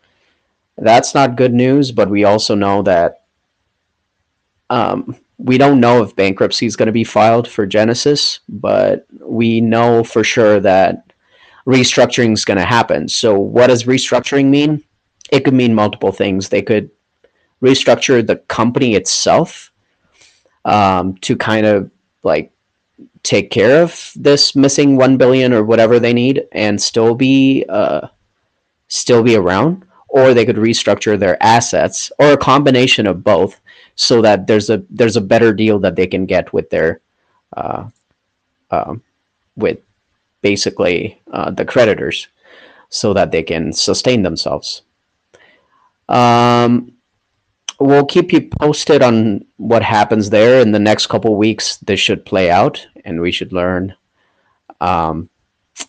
that's 0.79 1.15
not 1.15 1.37
good 1.37 1.55
news, 1.55 1.93
but 1.93 2.11
we 2.11 2.25
also 2.25 2.55
know 2.55 2.83
that 2.83 3.23
um, 4.69 5.17
we 5.39 5.59
don't 5.59 5.81
know 5.81 6.03
if 6.03 6.17
bankruptcy 6.17 6.67
is 6.67 6.77
going 6.77 6.87
to 6.87 6.93
be 6.93 7.05
filed 7.05 7.49
for 7.49 7.67
Genesis, 7.67 8.41
but 8.49 9.07
we 9.21 9.61
know 9.61 10.05
for 10.05 10.23
sure 10.23 10.61
that 10.61 11.13
restructuring 11.67 12.33
is 12.33 12.45
going 12.45 12.59
to 12.59 12.65
happen. 12.65 13.09
So, 13.09 13.39
what 13.39 13.69
does 13.69 13.85
restructuring 13.85 14.47
mean? 14.47 14.83
It 15.31 15.45
could 15.45 15.55
mean 15.55 15.75
multiple 15.75 16.13
things. 16.13 16.49
They 16.49 16.63
could 16.63 16.91
restructure 17.63 18.27
the 18.27 18.37
company 18.37 18.95
itself 18.95 19.71
um, 20.65 21.15
to 21.19 21.37
kind 21.37 21.67
of 21.67 21.91
like 22.23 22.53
take 23.23 23.51
care 23.51 23.83
of 23.83 24.13
this 24.17 24.57
missing 24.57 24.97
one 24.97 25.17
billion 25.17 25.53
or 25.53 25.65
whatever 25.65 25.99
they 25.99 26.13
need 26.13 26.45
and 26.53 26.81
still 26.81 27.15
be 27.15 27.65
uh, 27.69 28.09
still 28.89 29.23
be 29.23 29.37
around 29.37 29.85
or 30.09 30.35
they 30.35 30.45
could 30.45 30.57
restructure 30.57 31.19
their 31.19 31.41
assets 31.43 32.11
or 32.19 32.33
a 32.33 32.37
combination 32.37 33.07
of 33.07 33.23
both 33.23 33.61
so 33.95 34.21
that 34.23 34.47
there's 34.47 34.71
a 34.71 34.83
there's 34.91 35.17
a 35.17 35.21
better 35.21 35.53
deal 35.53 35.79
that 35.79 35.97
they 35.97 36.07
can 36.07 36.27
get 36.27 36.53
with 36.53 36.69
their 36.71 37.01
uh, 37.57 37.89
um, 38.71 39.03
with 39.57 39.79
basically 40.43 41.21
uh, 41.33 41.51
the 41.51 41.65
creditors 41.65 42.29
so 42.89 43.13
that 43.13 43.31
they 43.31 43.43
can 43.43 43.73
sustain 43.73 44.23
themselves 44.23 44.83
um, 46.11 46.93
we'll 47.79 48.05
keep 48.05 48.33
you 48.33 48.51
posted 48.61 49.03
on 49.03 49.45
what 49.57 49.83
happens 49.83 50.29
there 50.29 50.61
in 50.61 50.73
the 50.73 50.79
next 50.79 51.07
couple 51.07 51.35
weeks 51.37 51.79
this 51.79 52.01
should 52.01 52.27
play 52.27 52.51
out 52.51 52.87
and 53.05 53.21
we 53.21 53.33
should 53.33 53.53
learn 53.53 53.95
um, 54.81 55.29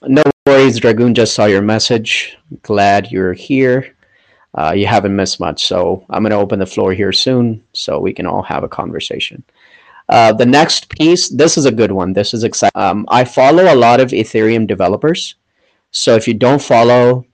no 0.04 0.24
worries 0.46 0.80
dragoon 0.80 1.14
just 1.14 1.34
saw 1.34 1.46
your 1.46 1.62
message 1.62 2.38
glad 2.64 3.12
you're 3.12 3.34
here 3.34 3.96
uh, 4.54 4.74
you 4.76 4.86
haven't 4.86 5.16
missed 5.16 5.40
much. 5.40 5.66
So 5.66 6.06
I'm 6.10 6.24
going 6.24 6.32
to 6.32 6.38
open 6.38 6.60
the 6.60 6.66
floor 6.66 6.94
here 6.94 7.12
soon 7.12 7.64
so 7.74 8.00
we 8.00 8.14
can 8.14 8.26
all 8.26 8.42
have 8.44 8.64
a 8.64 8.70
conversation. 8.70 9.44
Uh, 10.10 10.34
the 10.34 10.46
next 10.46 10.90
piece, 10.90 11.30
this 11.30 11.58
is 11.58 11.66
a 11.66 11.72
good 11.72 11.92
one. 11.92 12.12
This 12.12 12.34
is 12.34 12.44
exciting. 12.44 12.80
Um, 12.82 13.06
I 13.08 13.24
follow 13.24 13.74
a 13.74 13.76
lot 13.76 14.02
of 14.02 14.10
Ethereum 14.10 14.68
developers. 14.68 15.36
So 15.92 16.16
if 16.16 16.28
you 16.28 16.34
don't 16.34 16.62
follow 16.62 17.26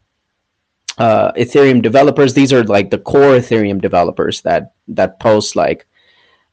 uh, 0.98 1.32
Ethereum 1.34 1.82
developers, 1.82 2.34
these 2.34 2.52
are 2.52 2.64
like 2.64 2.90
the 2.90 2.98
core 2.98 3.38
Ethereum 3.38 3.82
developers 3.82 4.42
that 4.42 4.74
that 4.88 5.20
post 5.20 5.56
like 5.56 5.88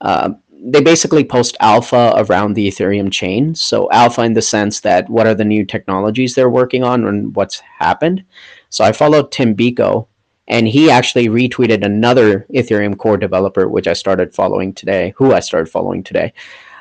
um, 0.01 0.41
they 0.67 0.81
basically 0.81 1.25
post 1.25 1.57
alpha 1.61 2.15
around 2.17 2.55
the 2.55 2.69
Ethereum 2.69 3.13
chain. 3.13 3.55
So 3.55 3.91
alpha 3.91 4.23
in 4.23 4.33
the 4.33 4.43
sense 4.43 4.81
that 4.81 5.09
what 5.11 5.27
are 5.27 5.35
the 5.35 5.45
new 5.45 5.65
technologies 5.65 6.35
they're 6.35 6.51
working 6.51 6.83
on 6.83 7.05
and 7.07 7.35
what's 7.37 7.59
happened. 7.59 8.25
So 8.71 8.83
I 8.83 8.93
followed 8.93 9.31
Tim 9.31 9.55
Beiko, 9.55 10.07
and 10.49 10.67
he 10.67 10.91
actually 10.91 11.29
retweeted 11.29 11.85
another 11.85 12.47
Ethereum 12.55 12.97
core 12.97 13.19
developer, 13.19 13.69
which 13.69 13.87
I 13.87 13.93
started 13.93 14.35
following 14.35 14.73
today, 14.73 15.13
who 15.17 15.33
I 15.33 15.41
started 15.41 15.71
following 15.71 16.03
today. 16.03 16.33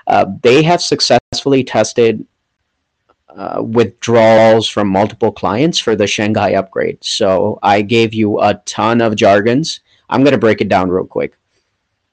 Uh, 0.07 0.25
they 0.41 0.63
have 0.63 0.81
successfully 0.81 1.63
tested 1.63 2.25
uh, 3.35 3.61
withdrawals 3.61 4.67
from 4.67 4.87
multiple 4.87 5.31
clients 5.31 5.79
for 5.79 5.95
the 5.95 6.07
Shanghai 6.07 6.53
upgrade. 6.53 7.03
So 7.03 7.59
I 7.63 7.81
gave 7.81 8.13
you 8.13 8.39
a 8.39 8.55
ton 8.65 9.01
of 9.01 9.15
jargons. 9.15 9.79
I'm 10.09 10.23
going 10.23 10.33
to 10.33 10.37
break 10.37 10.61
it 10.61 10.69
down 10.69 10.89
real 10.89 11.05
quick. 11.05 11.35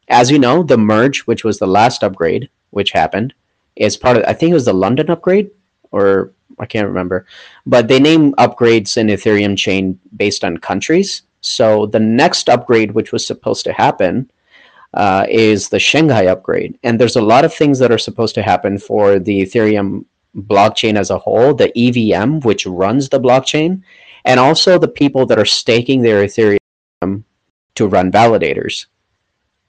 As 0.08 0.30
you 0.30 0.38
know, 0.38 0.62
the 0.62 0.78
merge, 0.78 1.20
which 1.20 1.44
was 1.44 1.58
the 1.58 1.66
last 1.66 2.02
upgrade, 2.02 2.48
which 2.70 2.92
happened, 2.92 3.34
is 3.76 3.96
part 3.96 4.16
of, 4.16 4.24
I 4.24 4.32
think 4.32 4.50
it 4.50 4.54
was 4.54 4.64
the 4.64 4.72
London 4.72 5.10
upgrade, 5.10 5.50
or 5.92 6.32
I 6.58 6.66
can't 6.66 6.88
remember. 6.88 7.26
But 7.66 7.88
they 7.88 8.00
name 8.00 8.32
upgrades 8.34 8.96
in 8.96 9.08
Ethereum 9.08 9.56
chain 9.56 9.98
based 10.16 10.44
on 10.44 10.56
countries. 10.58 11.22
So 11.40 11.86
the 11.86 12.00
next 12.00 12.48
upgrade, 12.48 12.92
which 12.92 13.12
was 13.12 13.26
supposed 13.26 13.64
to 13.64 13.72
happen, 13.72 14.30
uh, 14.94 15.26
is 15.28 15.68
the 15.68 15.78
Shanghai 15.78 16.26
upgrade. 16.26 16.78
And 16.82 16.98
there's 16.98 17.16
a 17.16 17.22
lot 17.22 17.44
of 17.44 17.54
things 17.54 17.78
that 17.78 17.92
are 17.92 17.98
supposed 17.98 18.34
to 18.34 18.42
happen 18.42 18.78
for 18.78 19.18
the 19.18 19.42
Ethereum 19.42 20.04
blockchain 20.36 20.96
as 20.96 21.10
a 21.10 21.18
whole, 21.18 21.54
the 21.54 21.72
EVM, 21.76 22.40
which 22.40 22.66
runs 22.66 23.08
the 23.08 23.20
blockchain, 23.20 23.82
and 24.24 24.38
also 24.38 24.78
the 24.78 24.88
people 24.88 25.26
that 25.26 25.38
are 25.38 25.44
staking 25.44 26.02
their 26.02 26.24
Ethereum 26.24 26.58
to 27.74 27.86
run 27.86 28.12
validators. 28.12 28.86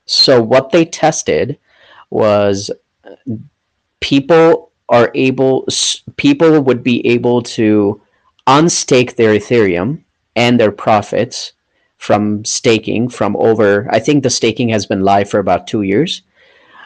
So 0.05 0.41
what 0.41 0.71
they 0.71 0.85
tested 0.85 1.57
was 2.09 2.69
people 4.01 4.71
are 4.89 5.11
able, 5.15 5.65
people 6.17 6.61
would 6.61 6.83
be 6.83 7.05
able 7.07 7.41
to 7.43 8.01
unstake 8.47 9.15
their 9.15 9.35
Ethereum 9.35 10.03
and 10.35 10.59
their 10.59 10.71
profits 10.71 11.53
from 12.01 12.43
staking 12.43 13.07
from 13.07 13.35
over, 13.37 13.87
I 13.91 13.99
think 13.99 14.23
the 14.23 14.29
staking 14.31 14.69
has 14.69 14.87
been 14.87 15.01
live 15.01 15.29
for 15.29 15.39
about 15.39 15.67
two 15.67 15.83
years. 15.83 16.23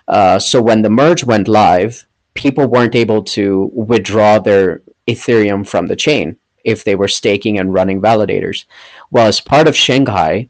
Uh, 0.10 0.38
so 0.39 0.62
when 0.62 0.82
the 0.82 0.89
merge 0.89 1.24
went 1.24 1.48
live, 1.48 2.05
people 2.36 2.68
weren't 2.68 2.96
able 2.96 3.24
to 3.24 3.72
withdraw 3.74 4.38
their 4.38 4.82
Ethereum 5.08 5.68
from 5.68 5.88
the 5.88 5.96
chain 5.96 6.38
if 6.63 6.84
they 6.84 6.96
were 6.96 7.08
staking 7.08 7.60
and 7.60 7.74
running 7.74 8.01
validators. 8.01 8.65
Well, 9.12 9.27
as 9.27 9.42
part 9.42 9.68
of 9.68 9.75
Shanghai, 9.75 10.50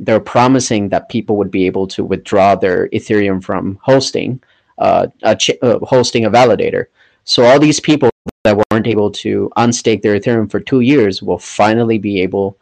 they're 0.00 0.20
promising 0.20 0.88
that 0.88 1.08
people 1.08 1.36
would 1.36 1.50
be 1.50 1.66
able 1.66 1.86
to 1.88 2.04
withdraw 2.04 2.54
their 2.54 2.88
Ethereum 2.88 3.42
from 3.42 3.78
hosting, 3.82 4.42
uh, 4.78 5.06
a 5.22 5.36
ch- 5.36 5.58
uh, 5.62 5.78
hosting 5.80 6.24
a 6.24 6.30
validator. 6.30 6.86
So 7.24 7.44
all 7.44 7.58
these 7.58 7.80
people 7.80 8.10
that 8.44 8.60
weren't 8.70 8.86
able 8.86 9.10
to 9.10 9.50
unstake 9.56 10.02
their 10.02 10.18
Ethereum 10.18 10.50
for 10.50 10.60
two 10.60 10.80
years 10.80 11.22
will 11.22 11.38
finally 11.38 11.98
be 11.98 12.20
able 12.20 12.58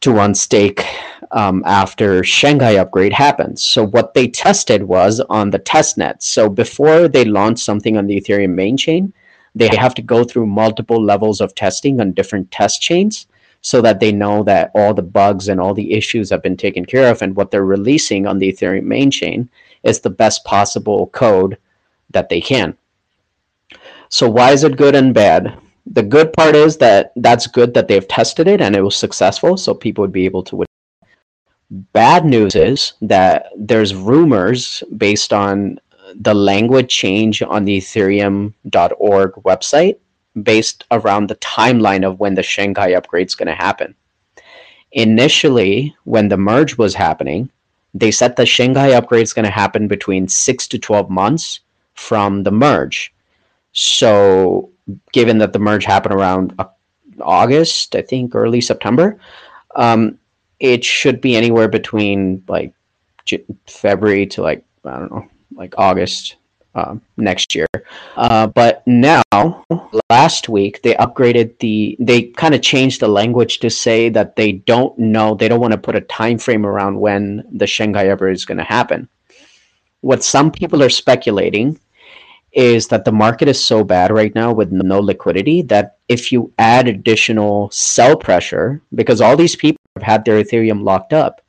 to 0.00 0.12
run 0.12 0.34
stake 0.34 0.84
um, 1.30 1.62
after 1.66 2.22
Shanghai 2.22 2.76
upgrade 2.76 3.12
happens. 3.12 3.62
So 3.62 3.86
what 3.86 4.14
they 4.14 4.28
tested 4.28 4.82
was 4.82 5.20
on 5.20 5.50
the 5.50 5.58
test 5.58 5.98
net. 5.98 6.22
So 6.22 6.48
before 6.48 7.08
they 7.08 7.24
launch 7.24 7.58
something 7.60 7.96
on 7.96 8.06
the 8.06 8.20
Ethereum 8.20 8.54
main 8.54 8.76
chain, 8.76 9.12
they 9.54 9.68
have 9.76 9.94
to 9.94 10.02
go 10.02 10.24
through 10.24 10.46
multiple 10.46 11.02
levels 11.02 11.40
of 11.40 11.54
testing 11.54 12.00
on 12.00 12.12
different 12.12 12.50
test 12.50 12.80
chains 12.80 13.26
so 13.60 13.80
that 13.80 13.98
they 13.98 14.12
know 14.12 14.42
that 14.42 14.70
all 14.74 14.92
the 14.92 15.02
bugs 15.02 15.48
and 15.48 15.60
all 15.60 15.74
the 15.74 15.92
issues 15.92 16.30
have 16.30 16.42
been 16.42 16.56
taken 16.56 16.84
care 16.84 17.10
of 17.10 17.22
and 17.22 17.34
what 17.34 17.50
they're 17.50 17.64
releasing 17.64 18.26
on 18.26 18.38
the 18.38 18.52
Ethereum 18.52 18.84
main 18.84 19.10
chain 19.10 19.48
is 19.82 20.00
the 20.00 20.10
best 20.10 20.44
possible 20.44 21.06
code 21.08 21.56
that 22.10 22.28
they 22.28 22.40
can. 22.40 22.76
So 24.10 24.28
why 24.28 24.52
is 24.52 24.64
it 24.64 24.76
good 24.76 24.94
and 24.94 25.14
bad? 25.14 25.58
The 25.86 26.02
good 26.02 26.32
part 26.32 26.54
is 26.54 26.76
that 26.78 27.12
that's 27.16 27.46
good 27.46 27.74
that 27.74 27.88
they've 27.88 28.08
tested 28.08 28.48
it 28.48 28.60
and 28.60 28.74
it 28.74 28.82
was 28.82 28.96
successful, 28.96 29.56
so 29.56 29.74
people 29.74 30.02
would 30.02 30.12
be 30.12 30.24
able 30.24 30.42
to. 30.44 30.64
Bad 31.70 32.24
news 32.24 32.54
is 32.54 32.94
that 33.02 33.50
there's 33.56 33.94
rumors 33.94 34.82
based 34.96 35.32
on 35.32 35.80
the 36.14 36.34
language 36.34 36.88
change 36.88 37.42
on 37.42 37.64
the 37.64 37.78
Ethereum.org 37.78 39.32
website 39.44 39.98
based 40.42 40.84
around 40.90 41.28
the 41.28 41.36
timeline 41.36 42.06
of 42.06 42.20
when 42.20 42.34
the 42.34 42.42
Shanghai 42.42 42.92
upgrade 42.92 43.26
is 43.26 43.34
going 43.34 43.48
to 43.48 43.54
happen. 43.54 43.94
Initially, 44.92 45.94
when 46.04 46.28
the 46.28 46.36
merge 46.36 46.78
was 46.78 46.94
happening, 46.94 47.50
they 47.94 48.10
said 48.10 48.36
the 48.36 48.46
Shanghai 48.46 48.92
upgrade 48.92 49.22
is 49.22 49.32
going 49.32 49.44
to 49.44 49.50
happen 49.50 49.88
between 49.88 50.28
six 50.28 50.66
to 50.68 50.78
12 50.78 51.10
months 51.10 51.60
from 51.94 52.42
the 52.42 52.52
merge. 52.52 53.12
So 53.72 54.70
given 55.12 55.38
that 55.38 55.52
the 55.52 55.58
merge 55.58 55.84
happened 55.84 56.14
around 56.14 56.58
August, 57.20 57.94
I 57.94 58.02
think 58.02 58.34
early 58.34 58.60
September, 58.60 59.18
um, 59.76 60.18
it 60.60 60.84
should 60.84 61.20
be 61.20 61.36
anywhere 61.36 61.68
between 61.68 62.42
like 62.48 62.72
J- 63.24 63.44
February 63.66 64.26
to 64.28 64.42
like 64.42 64.64
I 64.84 64.98
don't 64.98 65.10
know, 65.10 65.28
like 65.54 65.74
August 65.78 66.36
um, 66.74 67.00
next 67.16 67.54
year. 67.54 67.66
Uh, 68.16 68.46
but 68.46 68.86
now, 68.86 69.22
last 70.10 70.48
week, 70.48 70.82
they 70.82 70.94
upgraded 70.94 71.58
the. 71.58 71.96
They 71.98 72.22
kind 72.22 72.54
of 72.54 72.62
changed 72.62 73.00
the 73.00 73.08
language 73.08 73.60
to 73.60 73.70
say 73.70 74.08
that 74.10 74.36
they 74.36 74.52
don't 74.52 74.96
know. 74.98 75.34
They 75.34 75.48
don't 75.48 75.60
want 75.60 75.72
to 75.72 75.78
put 75.78 75.96
a 75.96 76.00
time 76.02 76.38
frame 76.38 76.66
around 76.66 77.00
when 77.00 77.44
the 77.52 77.66
Shanghai 77.66 78.08
ever 78.08 78.28
is 78.28 78.44
going 78.44 78.58
to 78.58 78.64
happen. 78.64 79.08
What 80.00 80.22
some 80.22 80.50
people 80.50 80.82
are 80.82 80.90
speculating 80.90 81.78
is 82.54 82.86
that 82.88 83.04
the 83.04 83.12
market 83.12 83.48
is 83.48 83.62
so 83.62 83.82
bad 83.82 84.12
right 84.12 84.34
now 84.34 84.52
with 84.52 84.70
no 84.70 85.00
liquidity 85.00 85.60
that 85.62 85.98
if 86.08 86.30
you 86.30 86.52
add 86.58 86.86
additional 86.86 87.70
sell 87.70 88.16
pressure, 88.16 88.80
because 88.94 89.20
all 89.20 89.36
these 89.36 89.56
people 89.56 89.80
have 89.96 90.02
had 90.02 90.24
their 90.24 90.42
Ethereum 90.42 90.84
locked 90.84 91.12
up 91.12 91.42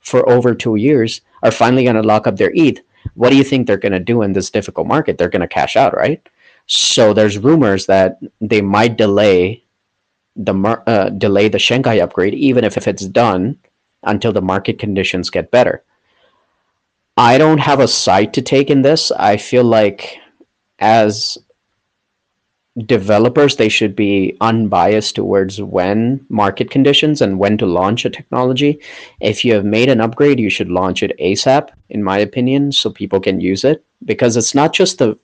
for 0.00 0.28
over 0.28 0.54
two 0.54 0.76
years, 0.76 1.22
are 1.42 1.50
finally 1.50 1.84
going 1.84 1.96
to 1.96 2.02
lock 2.02 2.26
up 2.26 2.36
their 2.36 2.52
ETH. 2.54 2.80
What 3.14 3.30
do 3.30 3.36
you 3.36 3.44
think 3.44 3.66
they're 3.66 3.78
going 3.78 3.92
to 3.92 3.98
do 3.98 4.22
in 4.22 4.32
this 4.32 4.50
difficult 4.50 4.86
market? 4.86 5.16
They're 5.16 5.30
going 5.30 5.40
to 5.40 5.48
cash 5.48 5.76
out, 5.76 5.96
right? 5.96 6.26
So 6.66 7.14
there's 7.14 7.38
rumors 7.38 7.86
that 7.86 8.18
they 8.40 8.60
might 8.60 8.96
delay 8.98 9.64
the 10.36 10.54
uh, 10.86 11.08
delay 11.10 11.48
the 11.48 11.58
Shanghai 11.58 12.00
upgrade, 12.00 12.34
even 12.34 12.64
if, 12.64 12.76
if 12.76 12.86
it's 12.86 13.06
done 13.06 13.58
until 14.04 14.32
the 14.32 14.42
market 14.42 14.78
conditions 14.78 15.30
get 15.30 15.50
better. 15.50 15.82
I 17.16 17.38
don't 17.38 17.58
have 17.58 17.80
a 17.80 17.88
side 17.88 18.32
to 18.34 18.42
take 18.42 18.70
in 18.70 18.82
this. 18.82 19.10
I 19.10 19.36
feel 19.36 19.64
like 19.64 20.18
as 20.80 21.38
developers, 22.86 23.56
they 23.56 23.68
should 23.68 23.94
be 23.94 24.36
unbiased 24.40 25.16
towards 25.16 25.60
when 25.60 26.24
market 26.28 26.70
conditions 26.70 27.20
and 27.20 27.38
when 27.38 27.58
to 27.58 27.66
launch 27.66 28.04
a 28.04 28.10
technology. 28.10 28.80
If 29.20 29.44
you 29.44 29.54
have 29.54 29.64
made 29.64 29.88
an 29.88 30.00
upgrade, 30.00 30.40
you 30.40 30.50
should 30.50 30.70
launch 30.70 31.02
it 31.02 31.18
ASAP, 31.18 31.70
in 31.90 32.02
my 32.02 32.18
opinion, 32.18 32.72
so 32.72 32.90
people 32.90 33.20
can 33.20 33.40
use 33.40 33.64
it. 33.64 33.84
Because 34.04 34.36
it's 34.36 34.54
not 34.54 34.72
just 34.72 34.98
the 34.98 35.18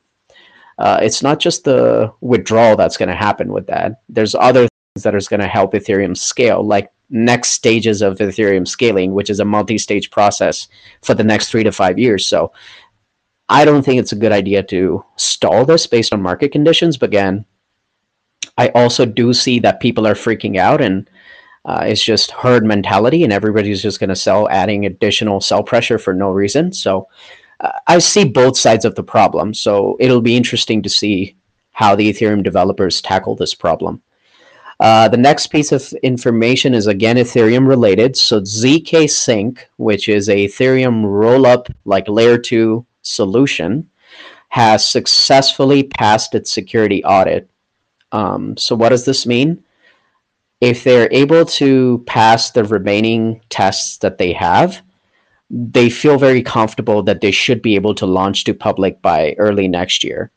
uh, 0.78 0.98
it's 1.00 1.22
not 1.22 1.40
just 1.40 1.64
the 1.64 2.12
withdrawal 2.20 2.76
that's 2.76 2.98
going 2.98 3.08
to 3.08 3.14
happen 3.14 3.50
with 3.50 3.66
that. 3.66 4.02
There's 4.10 4.34
other 4.34 4.68
things 4.68 5.04
that 5.04 5.14
is 5.14 5.26
going 5.26 5.40
to 5.40 5.46
help 5.46 5.72
Ethereum 5.72 6.14
scale, 6.14 6.62
like 6.62 6.92
next 7.08 7.50
stages 7.50 8.02
of 8.02 8.18
Ethereum 8.18 8.68
scaling, 8.68 9.14
which 9.14 9.30
is 9.30 9.40
a 9.40 9.44
multi-stage 9.44 10.10
process 10.10 10.68
for 11.02 11.14
the 11.14 11.24
next 11.24 11.48
three 11.48 11.64
to 11.64 11.72
five 11.72 11.98
years. 11.98 12.26
So 12.26 12.52
I 13.48 13.64
don't 13.64 13.82
think 13.82 14.00
it's 14.00 14.12
a 14.12 14.16
good 14.16 14.32
idea 14.32 14.62
to 14.64 15.04
stall 15.16 15.64
this 15.64 15.86
based 15.86 16.12
on 16.12 16.20
market 16.20 16.50
conditions. 16.52 16.96
But 16.96 17.10
again, 17.10 17.44
I 18.58 18.68
also 18.70 19.06
do 19.06 19.32
see 19.32 19.60
that 19.60 19.80
people 19.80 20.06
are 20.06 20.14
freaking 20.14 20.56
out 20.56 20.80
and 20.80 21.08
uh, 21.64 21.84
it's 21.86 22.02
just 22.02 22.30
herd 22.30 22.64
mentality 22.64 23.24
and 23.24 23.32
everybody's 23.32 23.82
just 23.82 24.00
going 24.00 24.10
to 24.10 24.16
sell, 24.16 24.48
adding 24.48 24.86
additional 24.86 25.40
sell 25.40 25.62
pressure 25.62 25.98
for 25.98 26.14
no 26.14 26.30
reason. 26.30 26.72
So 26.72 27.08
uh, 27.60 27.72
I 27.86 27.98
see 27.98 28.24
both 28.24 28.56
sides 28.56 28.84
of 28.84 28.94
the 28.94 29.02
problem. 29.02 29.54
So 29.54 29.96
it'll 30.00 30.20
be 30.20 30.36
interesting 30.36 30.82
to 30.82 30.88
see 30.88 31.36
how 31.72 31.94
the 31.94 32.12
Ethereum 32.12 32.42
developers 32.42 33.00
tackle 33.00 33.36
this 33.36 33.54
problem. 33.54 34.02
Uh, 34.78 35.08
the 35.08 35.16
next 35.16 35.46
piece 35.48 35.72
of 35.72 35.90
information 36.02 36.74
is 36.74 36.86
again 36.86 37.16
Ethereum 37.16 37.66
related. 37.66 38.16
So 38.16 38.40
zkSync, 38.40 39.58
which 39.76 40.08
is 40.08 40.28
a 40.28 40.46
Ethereum 40.46 41.04
rollup 41.04 41.72
like 41.84 42.08
layer 42.08 42.38
two 42.38 42.86
solution, 43.06 43.88
has 44.48 44.86
successfully 44.86 45.84
passed 45.84 46.34
its 46.34 46.50
security 46.50 47.04
audit. 47.04 47.48
Um, 48.12 48.56
so 48.56 48.74
what 48.74 48.90
does 48.90 49.04
this 49.04 49.26
mean? 49.26 49.62
If 50.60 50.84
they're 50.84 51.08
able 51.12 51.44
to 51.44 52.02
pass 52.06 52.50
the 52.50 52.64
remaining 52.64 53.42
tests 53.50 53.98
that 53.98 54.18
they 54.18 54.32
have, 54.32 54.82
they 55.50 55.90
feel 55.90 56.18
very 56.18 56.42
comfortable 56.42 57.02
that 57.02 57.20
they 57.20 57.30
should 57.30 57.62
be 57.62 57.74
able 57.74 57.94
to 57.96 58.06
launch 58.06 58.44
to 58.44 58.54
public 58.54 59.00
by 59.02 59.34
early 59.38 59.68
next 59.68 60.02
year. 60.02 60.30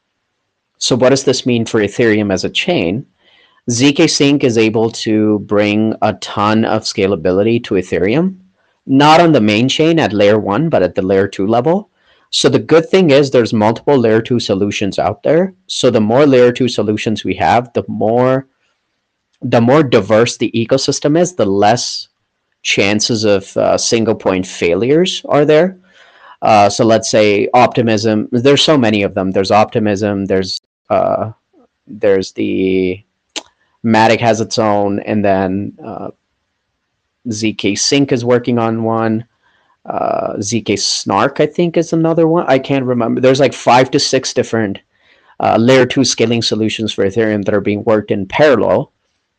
So 0.77 0.95
what 0.95 1.09
does 1.09 1.23
this 1.23 1.45
mean 1.45 1.65
for 1.65 1.79
Ethereum 1.79 2.31
as 2.31 2.43
a 2.43 2.49
chain? 2.49 3.05
zkSync 3.69 4.43
is 4.43 4.57
able 4.57 4.89
to 4.89 5.39
bring 5.39 5.93
a 6.01 6.13
ton 6.13 6.65
of 6.65 6.83
scalability 6.83 7.63
to 7.63 7.75
Ethereum, 7.75 8.39
not 8.88 9.21
on 9.21 9.31
the 9.31 9.41
main 9.41 9.69
chain 9.69 9.99
at 9.99 10.11
layer 10.11 10.39
one, 10.39 10.69
but 10.69 10.81
at 10.81 10.95
the 10.95 11.01
layer 11.01 11.27
two 11.27 11.45
level. 11.45 11.89
So 12.31 12.48
the 12.48 12.59
good 12.59 12.89
thing 12.89 13.09
is 13.09 13.31
there's 13.31 13.53
multiple 13.53 13.98
layer 13.98 14.21
two 14.21 14.39
solutions 14.39 15.00
out 15.00 15.24
there. 15.24 15.53
So 15.67 15.89
the 15.89 16.01
more 16.01 16.25
layer 16.25 16.51
two 16.51 16.67
solutions 16.67 17.24
we 17.24 17.36
have, 17.36 17.74
the 17.74 17.83
more 17.88 18.48
the 19.41 19.62
more 19.62 19.83
diverse 19.83 20.38
the 20.38 20.51
ecosystem 20.51 21.17
is, 21.17 21.33
the 21.33 21.45
less 21.45 22.09
chances 22.62 23.24
of 23.24 23.55
uh, 23.55 23.77
single 23.77 24.15
point 24.15 24.45
failures 24.45 25.21
are 25.29 25.45
there. 25.45 25.79
Uh, 26.41 26.69
so 26.69 26.86
let's 26.86 27.09
say 27.09 27.48
optimism. 27.53 28.27
There's 28.32 28.63
so 28.63 28.77
many 28.77 29.04
of 29.04 29.13
them. 29.13 29.32
There's 29.32 29.51
optimism. 29.51 30.25
There's 30.25 30.60
uh, 30.89 31.32
there's 31.88 32.32
the 32.34 33.04
Matic 33.84 34.19
has 34.19 34.41
its 34.41 34.58
own, 34.58 34.99
and 34.99 35.23
then 35.23 35.77
uh, 35.84 36.12
zkSync 37.27 38.12
is 38.12 38.25
working 38.25 38.60
on 38.60 38.84
one. 38.84 39.25
Uh, 39.86 40.34
ZK 40.38 40.78
Snark, 40.78 41.39
I 41.39 41.46
think, 41.46 41.78
is 41.78 41.94
another 41.94 42.28
one. 42.28 42.46
I 42.48 42.60
can't 42.60 42.86
remember. 42.86 43.22
There's 43.22 43.39
like 43.39 43.54
five 43.54 43.89
to 43.92 44.00
six 44.00 44.34
different 44.34 44.80
uh, 45.39 45.58
layer 45.60 45.86
two 45.86 46.04
scaling 46.04 46.42
solutions 46.42 46.94
for 46.94 47.06
Ethereum 47.06 47.46
that 47.46 47.54
are 47.54 47.62
being 47.62 47.84
worked 47.86 48.12
in 48.12 48.26
parallel. 48.26 48.92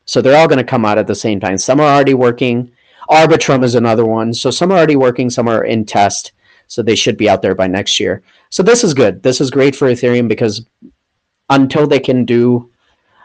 So 0.06 0.20
they're 0.20 0.36
all 0.36 0.48
going 0.48 0.58
to 0.58 0.64
come 0.64 0.84
out 0.84 0.98
at 0.98 1.06
the 1.06 1.14
same 1.14 1.40
time. 1.40 1.58
Some 1.58 1.78
are 1.80 1.94
already 1.94 2.14
working. 2.14 2.72
Arbitrum 3.10 3.64
is 3.64 3.74
another 3.74 4.06
one. 4.06 4.32
So 4.32 4.50
some 4.50 4.70
are 4.72 4.76
already 4.76 4.96
working, 4.96 5.30
some 5.30 5.48
are 5.48 5.64
in 5.64 5.84
test. 5.84 6.32
So 6.68 6.82
they 6.82 6.96
should 6.96 7.16
be 7.16 7.28
out 7.28 7.42
there 7.42 7.54
by 7.54 7.66
next 7.66 7.98
year. 7.98 8.22
So 8.48 8.62
this 8.62 8.84
is 8.84 8.94
good. 8.94 9.22
This 9.22 9.40
is 9.40 9.50
great 9.50 9.74
for 9.74 9.88
Ethereum 9.88 10.28
because 10.28 10.64
until 11.50 11.86
they 11.86 11.98
can 11.98 12.24
do 12.24 12.70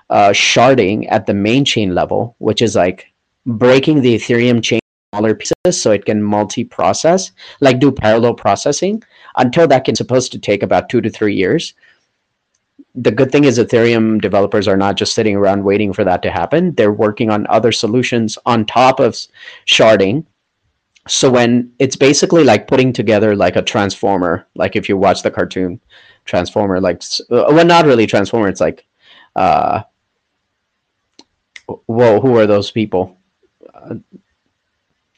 uh, 0.10 0.30
sharding 0.30 1.08
at 1.10 1.25
the 1.25 1.34
main 1.34 1.63
chain 1.63 1.93
level, 1.93 2.36
which 2.39 2.62
is 2.62 2.75
like 2.75 3.13
breaking 3.45 4.01
the 4.01 4.15
Ethereum 4.15 4.62
chain 4.62 4.80
smaller 5.15 5.36
pieces 5.36 5.82
so 5.82 5.91
it 5.91 6.06
can 6.06 6.21
multi-process, 6.21 7.32
like 7.62 7.80
do 7.80 7.91
parallel 7.91 8.34
processing. 8.34 9.01
Until 9.38 9.67
that 9.67 9.86
can 9.86 9.95
supposed 9.95 10.32
to 10.32 10.39
take 10.39 10.63
about 10.63 10.89
two 10.89 11.01
to 11.01 11.10
three 11.10 11.36
years. 11.36 11.73
The 12.95 13.12
good 13.12 13.32
thing 13.32 13.43
is 13.43 13.60
Ethereum 13.60 14.21
developers 14.21 14.67
are 14.67 14.78
not 14.78 14.95
just 14.95 15.13
sitting 15.13 15.36
around 15.36 15.63
waiting 15.63 15.91
for 15.91 16.06
that 16.06 16.21
to 16.23 16.32
happen. 16.32 16.73
They're 16.75 16.93
working 16.93 17.30
on 17.30 17.45
other 17.47 17.73
solutions 17.73 18.38
on 18.45 18.65
top 18.65 18.99
of 19.01 19.17
sharding. 19.67 20.25
So 21.08 21.30
when 21.30 21.73
it's 21.78 21.97
basically 21.97 22.43
like 22.43 22.67
putting 22.67 22.93
together 22.93 23.36
like 23.36 23.58
a 23.58 23.62
transformer, 23.62 24.47
like 24.56 24.75
if 24.75 24.88
you 24.88 24.97
watch 24.97 25.23
the 25.23 25.32
cartoon 25.32 25.82
transformer, 26.23 26.80
like 26.80 27.04
well, 27.30 27.65
not 27.65 27.86
really 27.86 28.08
transformer. 28.08 28.47
It's 28.47 28.62
like 28.62 28.86
uh, 29.36 29.84
whoa, 31.67 32.21
who 32.21 32.38
are 32.38 32.47
those 32.47 32.71
people? 32.71 33.17
Uh, 33.73 33.95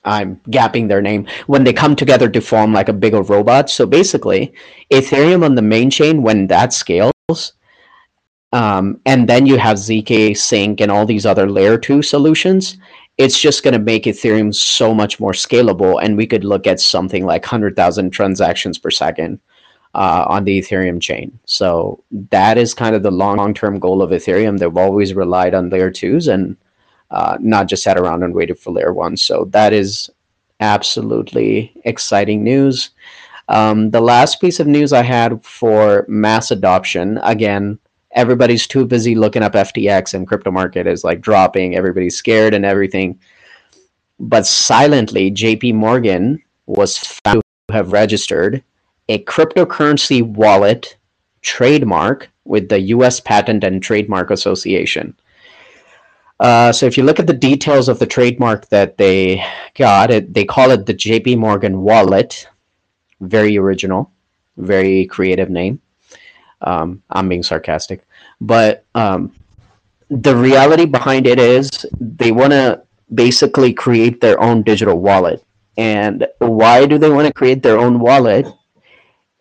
I'm 0.07 0.37
gapping 0.49 0.87
their 0.87 1.01
name 1.01 1.27
when 1.47 1.63
they 1.63 1.73
come 1.73 1.95
together 1.95 2.29
to 2.29 2.41
form 2.41 2.73
like 2.73 2.89
a 2.89 2.93
bigger 2.93 3.21
robot. 3.21 3.69
So 3.69 3.85
basically, 3.85 4.53
Ethereum 4.91 5.43
on 5.43 5.55
the 5.55 5.61
main 5.61 5.89
chain, 5.89 6.23
when 6.23 6.47
that 6.47 6.73
scales, 6.73 7.53
um, 8.53 8.99
and 9.05 9.27
then 9.27 9.45
you 9.45 9.57
have 9.57 9.77
zkSync 9.77 10.79
and 10.79 10.89
all 10.89 11.05
these 11.05 11.25
other 11.25 11.49
layer 11.49 11.77
two 11.77 12.01
solutions, 12.01 12.77
it's 13.17 13.39
just 13.39 13.63
going 13.63 13.73
to 13.73 13.79
make 13.79 14.03
Ethereum 14.03 14.55
so 14.55 14.93
much 14.93 15.19
more 15.19 15.33
scalable. 15.33 16.01
And 16.01 16.15
we 16.15 16.25
could 16.25 16.45
look 16.45 16.65
at 16.67 16.79
something 16.79 17.25
like 17.25 17.43
100,000 17.43 18.11
transactions 18.11 18.77
per 18.77 18.89
second 18.89 19.39
uh, 19.93 20.25
on 20.27 20.45
the 20.45 20.61
Ethereum 20.61 21.01
chain. 21.01 21.37
So 21.45 22.01
that 22.31 22.57
is 22.57 22.73
kind 22.73 22.95
of 22.95 23.03
the 23.03 23.11
long 23.11 23.53
term 23.53 23.79
goal 23.79 24.01
of 24.01 24.11
Ethereum. 24.11 24.57
They've 24.57 24.77
always 24.77 25.13
relied 25.13 25.53
on 25.53 25.69
layer 25.69 25.91
twos 25.91 26.27
and 26.27 26.55
uh, 27.11 27.37
not 27.39 27.67
just 27.67 27.83
sat 27.83 27.97
around 27.97 28.23
and 28.23 28.33
waited 28.33 28.59
for 28.59 28.71
layer 28.71 28.93
one. 28.93 29.17
So 29.17 29.45
that 29.51 29.73
is 29.73 30.09
absolutely 30.59 31.73
exciting 31.85 32.43
news. 32.43 32.91
Um, 33.49 33.91
the 33.91 34.01
last 34.01 34.41
piece 34.41 34.59
of 34.59 34.67
news 34.67 34.91
I 34.91 35.03
had 35.03 35.43
for 35.45 36.05
mass 36.07 36.51
adoption 36.51 37.17
again, 37.23 37.79
everybody's 38.11 38.67
too 38.67 38.85
busy 38.85 39.15
looking 39.15 39.43
up 39.43 39.53
FTX 39.53 40.13
and 40.13 40.27
crypto 40.27 40.51
market 40.51 40.87
is 40.87 41.03
like 41.03 41.21
dropping. 41.21 41.75
Everybody's 41.75 42.17
scared 42.17 42.53
and 42.53 42.65
everything. 42.65 43.19
But 44.19 44.45
silently, 44.47 45.31
JP 45.31 45.75
Morgan 45.75 46.41
was 46.65 46.97
found 46.97 47.41
to 47.67 47.73
have 47.73 47.93
registered 47.93 48.63
a 49.09 49.23
cryptocurrency 49.23 50.21
wallet 50.21 50.97
trademark 51.41 52.29
with 52.43 52.67
the 52.67 52.79
US 52.79 53.19
Patent 53.19 53.63
and 53.63 53.81
Trademark 53.81 54.31
Association. 54.31 55.15
Uh, 56.39 56.71
so 56.71 56.85
if 56.85 56.97
you 56.97 57.03
look 57.03 57.19
at 57.19 57.27
the 57.27 57.33
details 57.33 57.89
of 57.89 57.99
the 57.99 58.05
trademark 58.05 58.67
that 58.69 58.97
they 58.97 59.43
got, 59.75 60.11
it 60.11 60.33
they 60.33 60.45
call 60.45 60.71
it 60.71 60.85
the 60.85 60.93
JP 60.93 61.37
Morgan 61.37 61.81
wallet. 61.81 62.47
Very 63.21 63.57
original, 63.57 64.11
very 64.57 65.05
creative 65.05 65.49
name. 65.49 65.81
Um, 66.61 67.01
I'm 67.09 67.29
being 67.29 67.43
sarcastic, 67.43 68.05
but 68.39 68.85
um, 68.93 69.33
the 70.09 70.35
reality 70.35 70.85
behind 70.85 71.25
it 71.25 71.39
is 71.39 71.69
they 71.99 72.31
want 72.31 72.51
to 72.51 72.83
basically 73.13 73.73
create 73.73 74.21
their 74.21 74.39
own 74.39 74.61
digital 74.61 74.99
wallet. 74.99 75.43
And 75.77 76.27
why 76.39 76.85
do 76.85 76.97
they 76.97 77.09
want 77.09 77.27
to 77.27 77.33
create 77.33 77.63
their 77.63 77.79
own 77.79 77.99
wallet? 77.99 78.47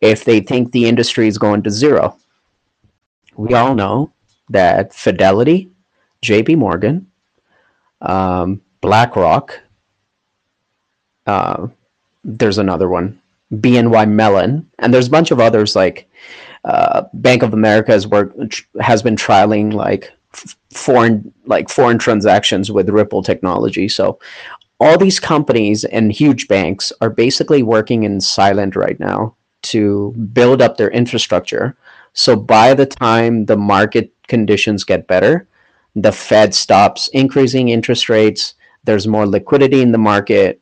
if 0.00 0.24
they 0.24 0.40
think 0.40 0.72
the 0.72 0.86
industry 0.86 1.28
is 1.28 1.38
going 1.38 1.62
to 1.62 1.70
zero. 1.70 2.16
We 3.36 3.54
all 3.54 3.74
know 3.74 4.12
that 4.50 4.94
Fidelity, 4.94 5.70
JP 6.26 6.58
Morgan, 6.58 7.06
um, 8.00 8.60
BlackRock, 8.80 9.60
uh, 11.26 11.68
there's 12.24 12.58
another 12.58 12.88
one, 12.88 13.20
BNY 13.52 14.10
Mellon, 14.10 14.68
and 14.78 14.92
there's 14.92 15.08
a 15.08 15.10
bunch 15.10 15.30
of 15.30 15.40
others 15.40 15.76
like 15.76 16.08
uh, 16.64 17.04
Bank 17.14 17.42
of 17.42 17.54
America 17.54 17.92
has 17.92 18.06
worked 18.06 18.62
has 18.80 19.02
been 19.02 19.16
trialing 19.16 19.72
like 19.72 20.12
foreign 20.72 21.32
like 21.46 21.68
foreign 21.68 21.98
transactions 21.98 22.72
with 22.72 22.88
Ripple 22.88 23.22
technology. 23.22 23.88
So 23.88 24.18
all 24.80 24.98
these 24.98 25.20
companies 25.20 25.84
and 25.84 26.12
huge 26.12 26.48
banks 26.48 26.92
are 27.00 27.10
basically 27.10 27.62
working 27.62 28.02
in 28.02 28.20
silent 28.20 28.76
right 28.76 28.98
now 29.00 29.34
to 29.62 30.12
build 30.32 30.60
up 30.60 30.76
their 30.76 30.90
infrastructure. 30.90 31.76
So 32.12 32.36
by 32.36 32.74
the 32.74 32.86
time 32.86 33.46
the 33.46 33.56
market 33.56 34.12
conditions 34.28 34.84
get 34.84 35.06
better, 35.06 35.46
the 35.96 36.12
Fed 36.12 36.54
stops 36.54 37.08
increasing 37.08 37.70
interest 37.70 38.08
rates, 38.08 38.54
there's 38.84 39.08
more 39.08 39.26
liquidity 39.26 39.80
in 39.80 39.92
the 39.92 39.98
market. 39.98 40.60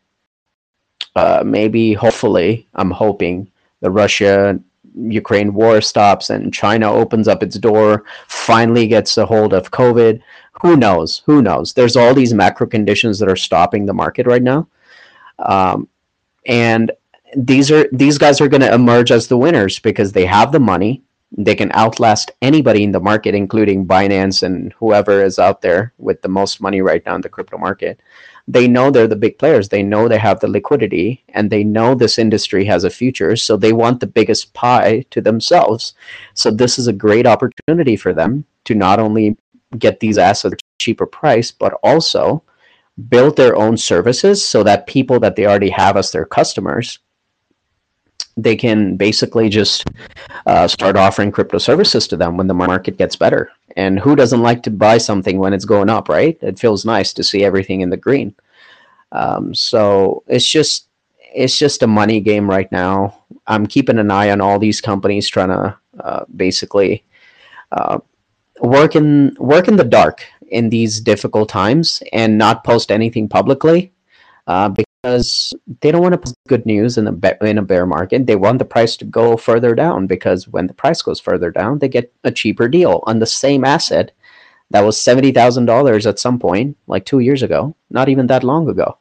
Uh, 1.17 1.43
maybe, 1.45 1.93
hopefully, 1.93 2.67
I'm 2.75 2.91
hoping 2.91 3.51
the 3.81 3.91
Russia 3.91 4.59
Ukraine 4.97 5.53
war 5.53 5.81
stops 5.81 6.31
and 6.31 6.55
China 6.55 6.91
opens 6.93 7.27
up 7.27 7.43
its 7.43 7.59
door, 7.59 8.05
finally 8.29 8.87
gets 8.87 9.19
a 9.19 9.27
hold 9.27 9.53
of 9.53 9.73
COVID. 9.73 10.23
Who 10.63 10.77
knows? 10.77 11.23
Who 11.27 11.43
knows? 11.43 11.73
There's 11.73 11.97
all 11.97 12.15
these 12.15 12.33
macro 12.33 12.67
conditions 12.67 13.19
that 13.19 13.29
are 13.29 13.37
stopping 13.37 13.87
the 13.87 13.93
market 13.93 14.27
right 14.27 14.43
now. 14.43 14.69
Um, 15.41 15.89
and 16.47 16.93
these 17.37 17.73
are 17.73 17.89
these 17.91 18.19
guys 18.19 18.41
are 18.41 18.49
going 18.49 18.61
to 18.61 18.73
emerge 18.73 19.11
as 19.11 19.27
the 19.27 19.37
winners 19.37 19.81
because 19.81 20.13
they 20.13 20.25
have 20.27 20.53
the 20.53 20.61
money 20.61 21.03
they 21.37 21.55
can 21.55 21.73
outlast 21.73 22.31
anybody 22.43 22.85
in 22.85 22.93
the 22.93 23.01
market 23.01 23.35
including 23.35 23.87
binance 23.87 24.43
and 24.43 24.73
whoever 24.75 25.23
is 25.23 25.39
out 25.39 25.61
there 25.61 25.93
with 25.99 26.23
the 26.23 26.29
most 26.29 26.61
money 26.61 26.81
right 26.81 27.05
now 27.05 27.15
in 27.15 27.21
the 27.21 27.29
crypto 27.29 27.59
market. 27.59 28.01
They 28.47 28.69
know 28.69 28.91
they're 28.91 29.09
the 29.09 29.17
big 29.17 29.39
players. 29.39 29.69
They 29.69 29.83
know 29.83 30.07
they 30.07 30.19
have 30.19 30.39
the 30.39 30.49
liquidity 30.49 31.25
and 31.31 31.51
they 31.51 31.65
know 31.65 31.95
this 31.95 32.19
industry 32.19 32.65
has 32.67 32.85
a 32.85 32.91
future 32.91 33.37
so 33.37 33.57
they 33.57 33.73
want 33.73 34.01
the 34.01 34.07
biggest 34.07 34.53
pie 34.55 35.05
to 35.11 35.21
themselves. 35.21 35.95
So 36.35 36.51
this 36.51 36.79
is 36.79 36.87
a 36.87 36.93
great 36.93 37.27
opportunity 37.27 37.97
for 37.97 38.13
them 38.13 38.45
to 38.65 38.75
not 38.75 39.01
only 39.01 39.37
get 39.79 39.99
these 39.99 40.19
assets 40.19 40.53
at 40.53 40.61
a 40.61 40.65
cheaper 40.79 41.07
price 41.07 41.51
but 41.51 41.73
also 41.83 42.45
build 43.09 43.37
their 43.37 43.57
own 43.57 43.77
services 43.77 44.45
so 44.45 44.63
that 44.63 44.87
people 44.87 45.19
that 45.19 45.35
they 45.35 45.47
already 45.47 45.71
have 45.71 45.97
as 45.97 46.13
their 46.13 46.25
customers 46.25 47.01
they 48.37 48.57
can 48.57 48.97
basically 48.97 49.49
just 49.49 49.85
uh, 50.47 50.67
start 50.67 50.97
offering 50.97 51.31
crypto 51.31 51.59
services 51.59 52.09
to 52.09 52.17
them 52.17 52.37
when 52.37 52.47
the 52.47 52.55
market 52.55 52.97
gets 52.97 53.17
better. 53.17 53.51
And 53.77 53.99
who 53.99 54.17
doesn't 54.17 54.43
like 54.43 54.63
to 54.65 54.71
buy 54.71 54.99
something 54.99 55.39
when 55.39 55.53
it's 55.53 55.65
going 55.65 55.91
up, 55.91 56.09
right? 56.09 56.39
It 56.41 56.59
feels 56.59 56.85
nice 56.85 57.13
to 57.15 57.25
see 57.25 57.45
everything 57.45 57.81
in 57.81 57.91
the 57.91 57.97
green. 57.97 58.35
Um, 59.13 59.55
so 59.55 60.23
it's 60.27 60.49
just 60.49 60.89
it's 61.35 61.59
just 61.59 61.83
a 61.83 61.87
money 61.87 62.21
game 62.21 62.49
right 62.49 62.71
now. 62.71 63.25
I'm 63.47 63.67
keeping 63.67 63.99
an 63.99 64.11
eye 64.11 64.31
on 64.31 64.41
all 64.41 64.59
these 64.59 64.81
companies 64.81 65.29
trying 65.29 65.49
to 65.49 65.77
uh, 66.01 66.25
basically 66.37 67.05
uh, 67.73 67.99
work 68.61 68.97
in 68.97 69.37
work 69.39 69.69
in 69.69 69.77
the 69.77 69.85
dark 69.85 70.25
in 70.49 70.71
these 70.71 71.01
difficult 71.01 71.49
times 71.49 72.03
and 72.13 72.39
not 72.39 72.65
post 72.65 72.93
anything 72.93 73.29
publicly 73.29 73.93
uh, 74.47 74.69
because 75.05 75.53
they 75.83 75.93
don't 75.93 76.01
want 76.01 76.13
to 76.13 76.19
put 76.19 76.35
good 76.49 76.65
news 76.65 76.97
in 76.97 77.07
a 77.07 77.45
in 77.45 77.59
a 77.59 77.63
bear 77.63 77.85
market. 77.85 78.27
They 78.27 78.37
want 78.37 78.59
the 78.59 78.65
price 78.65 78.97
to 78.97 79.05
go 79.05 79.37
further 79.37 79.75
down 79.75 80.07
because 80.07 80.49
when 80.49 80.67
the 80.67 80.73
price 80.73 81.03
goes 81.03 81.21
further 81.21 81.51
down, 81.51 81.79
they 81.79 81.89
get 81.89 82.11
a 82.25 82.31
cheaper 82.31 82.69
deal 82.69 83.03
on 83.07 83.19
the 83.19 83.27
same 83.27 83.67
asset 83.67 84.13
that 84.71 84.81
was 84.81 84.99
seventy 84.99 85.31
thousand 85.31 85.67
dollars 85.67 86.07
at 86.07 86.19
some 86.19 86.39
point, 86.39 86.79
like 86.87 87.05
two 87.05 87.19
years 87.19 87.43
ago, 87.43 87.77
not 87.91 88.09
even 88.09 88.27
that 88.29 88.45
long 88.45 88.67
ago. 88.67 88.97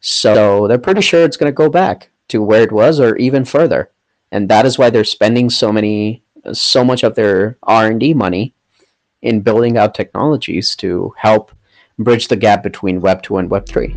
So 0.00 0.68
they're 0.68 0.76
pretty 0.76 1.00
sure 1.00 1.24
it's 1.24 1.38
going 1.38 1.50
to 1.50 1.62
go 1.64 1.70
back 1.70 2.10
to 2.28 2.42
where 2.42 2.62
it 2.62 2.70
was 2.70 3.00
or 3.00 3.16
even 3.16 3.46
further, 3.46 3.90
and 4.32 4.50
that 4.50 4.66
is 4.66 4.76
why 4.76 4.90
they're 4.90 5.04
spending 5.04 5.48
so 5.48 5.72
many, 5.72 6.22
so 6.52 6.84
much 6.84 7.02
of 7.02 7.14
their 7.14 7.56
R 7.62 7.86
and 7.86 7.98
D 7.98 8.12
money 8.12 8.54
in 9.22 9.40
building 9.40 9.78
out 9.78 9.94
technologies 9.94 10.76
to 10.76 11.14
help 11.16 11.50
bridge 11.98 12.28
the 12.28 12.36
gap 12.36 12.62
between 12.62 13.00
Web 13.00 13.22
two 13.22 13.38
and 13.38 13.48
Web 13.48 13.64
three. 13.66 13.96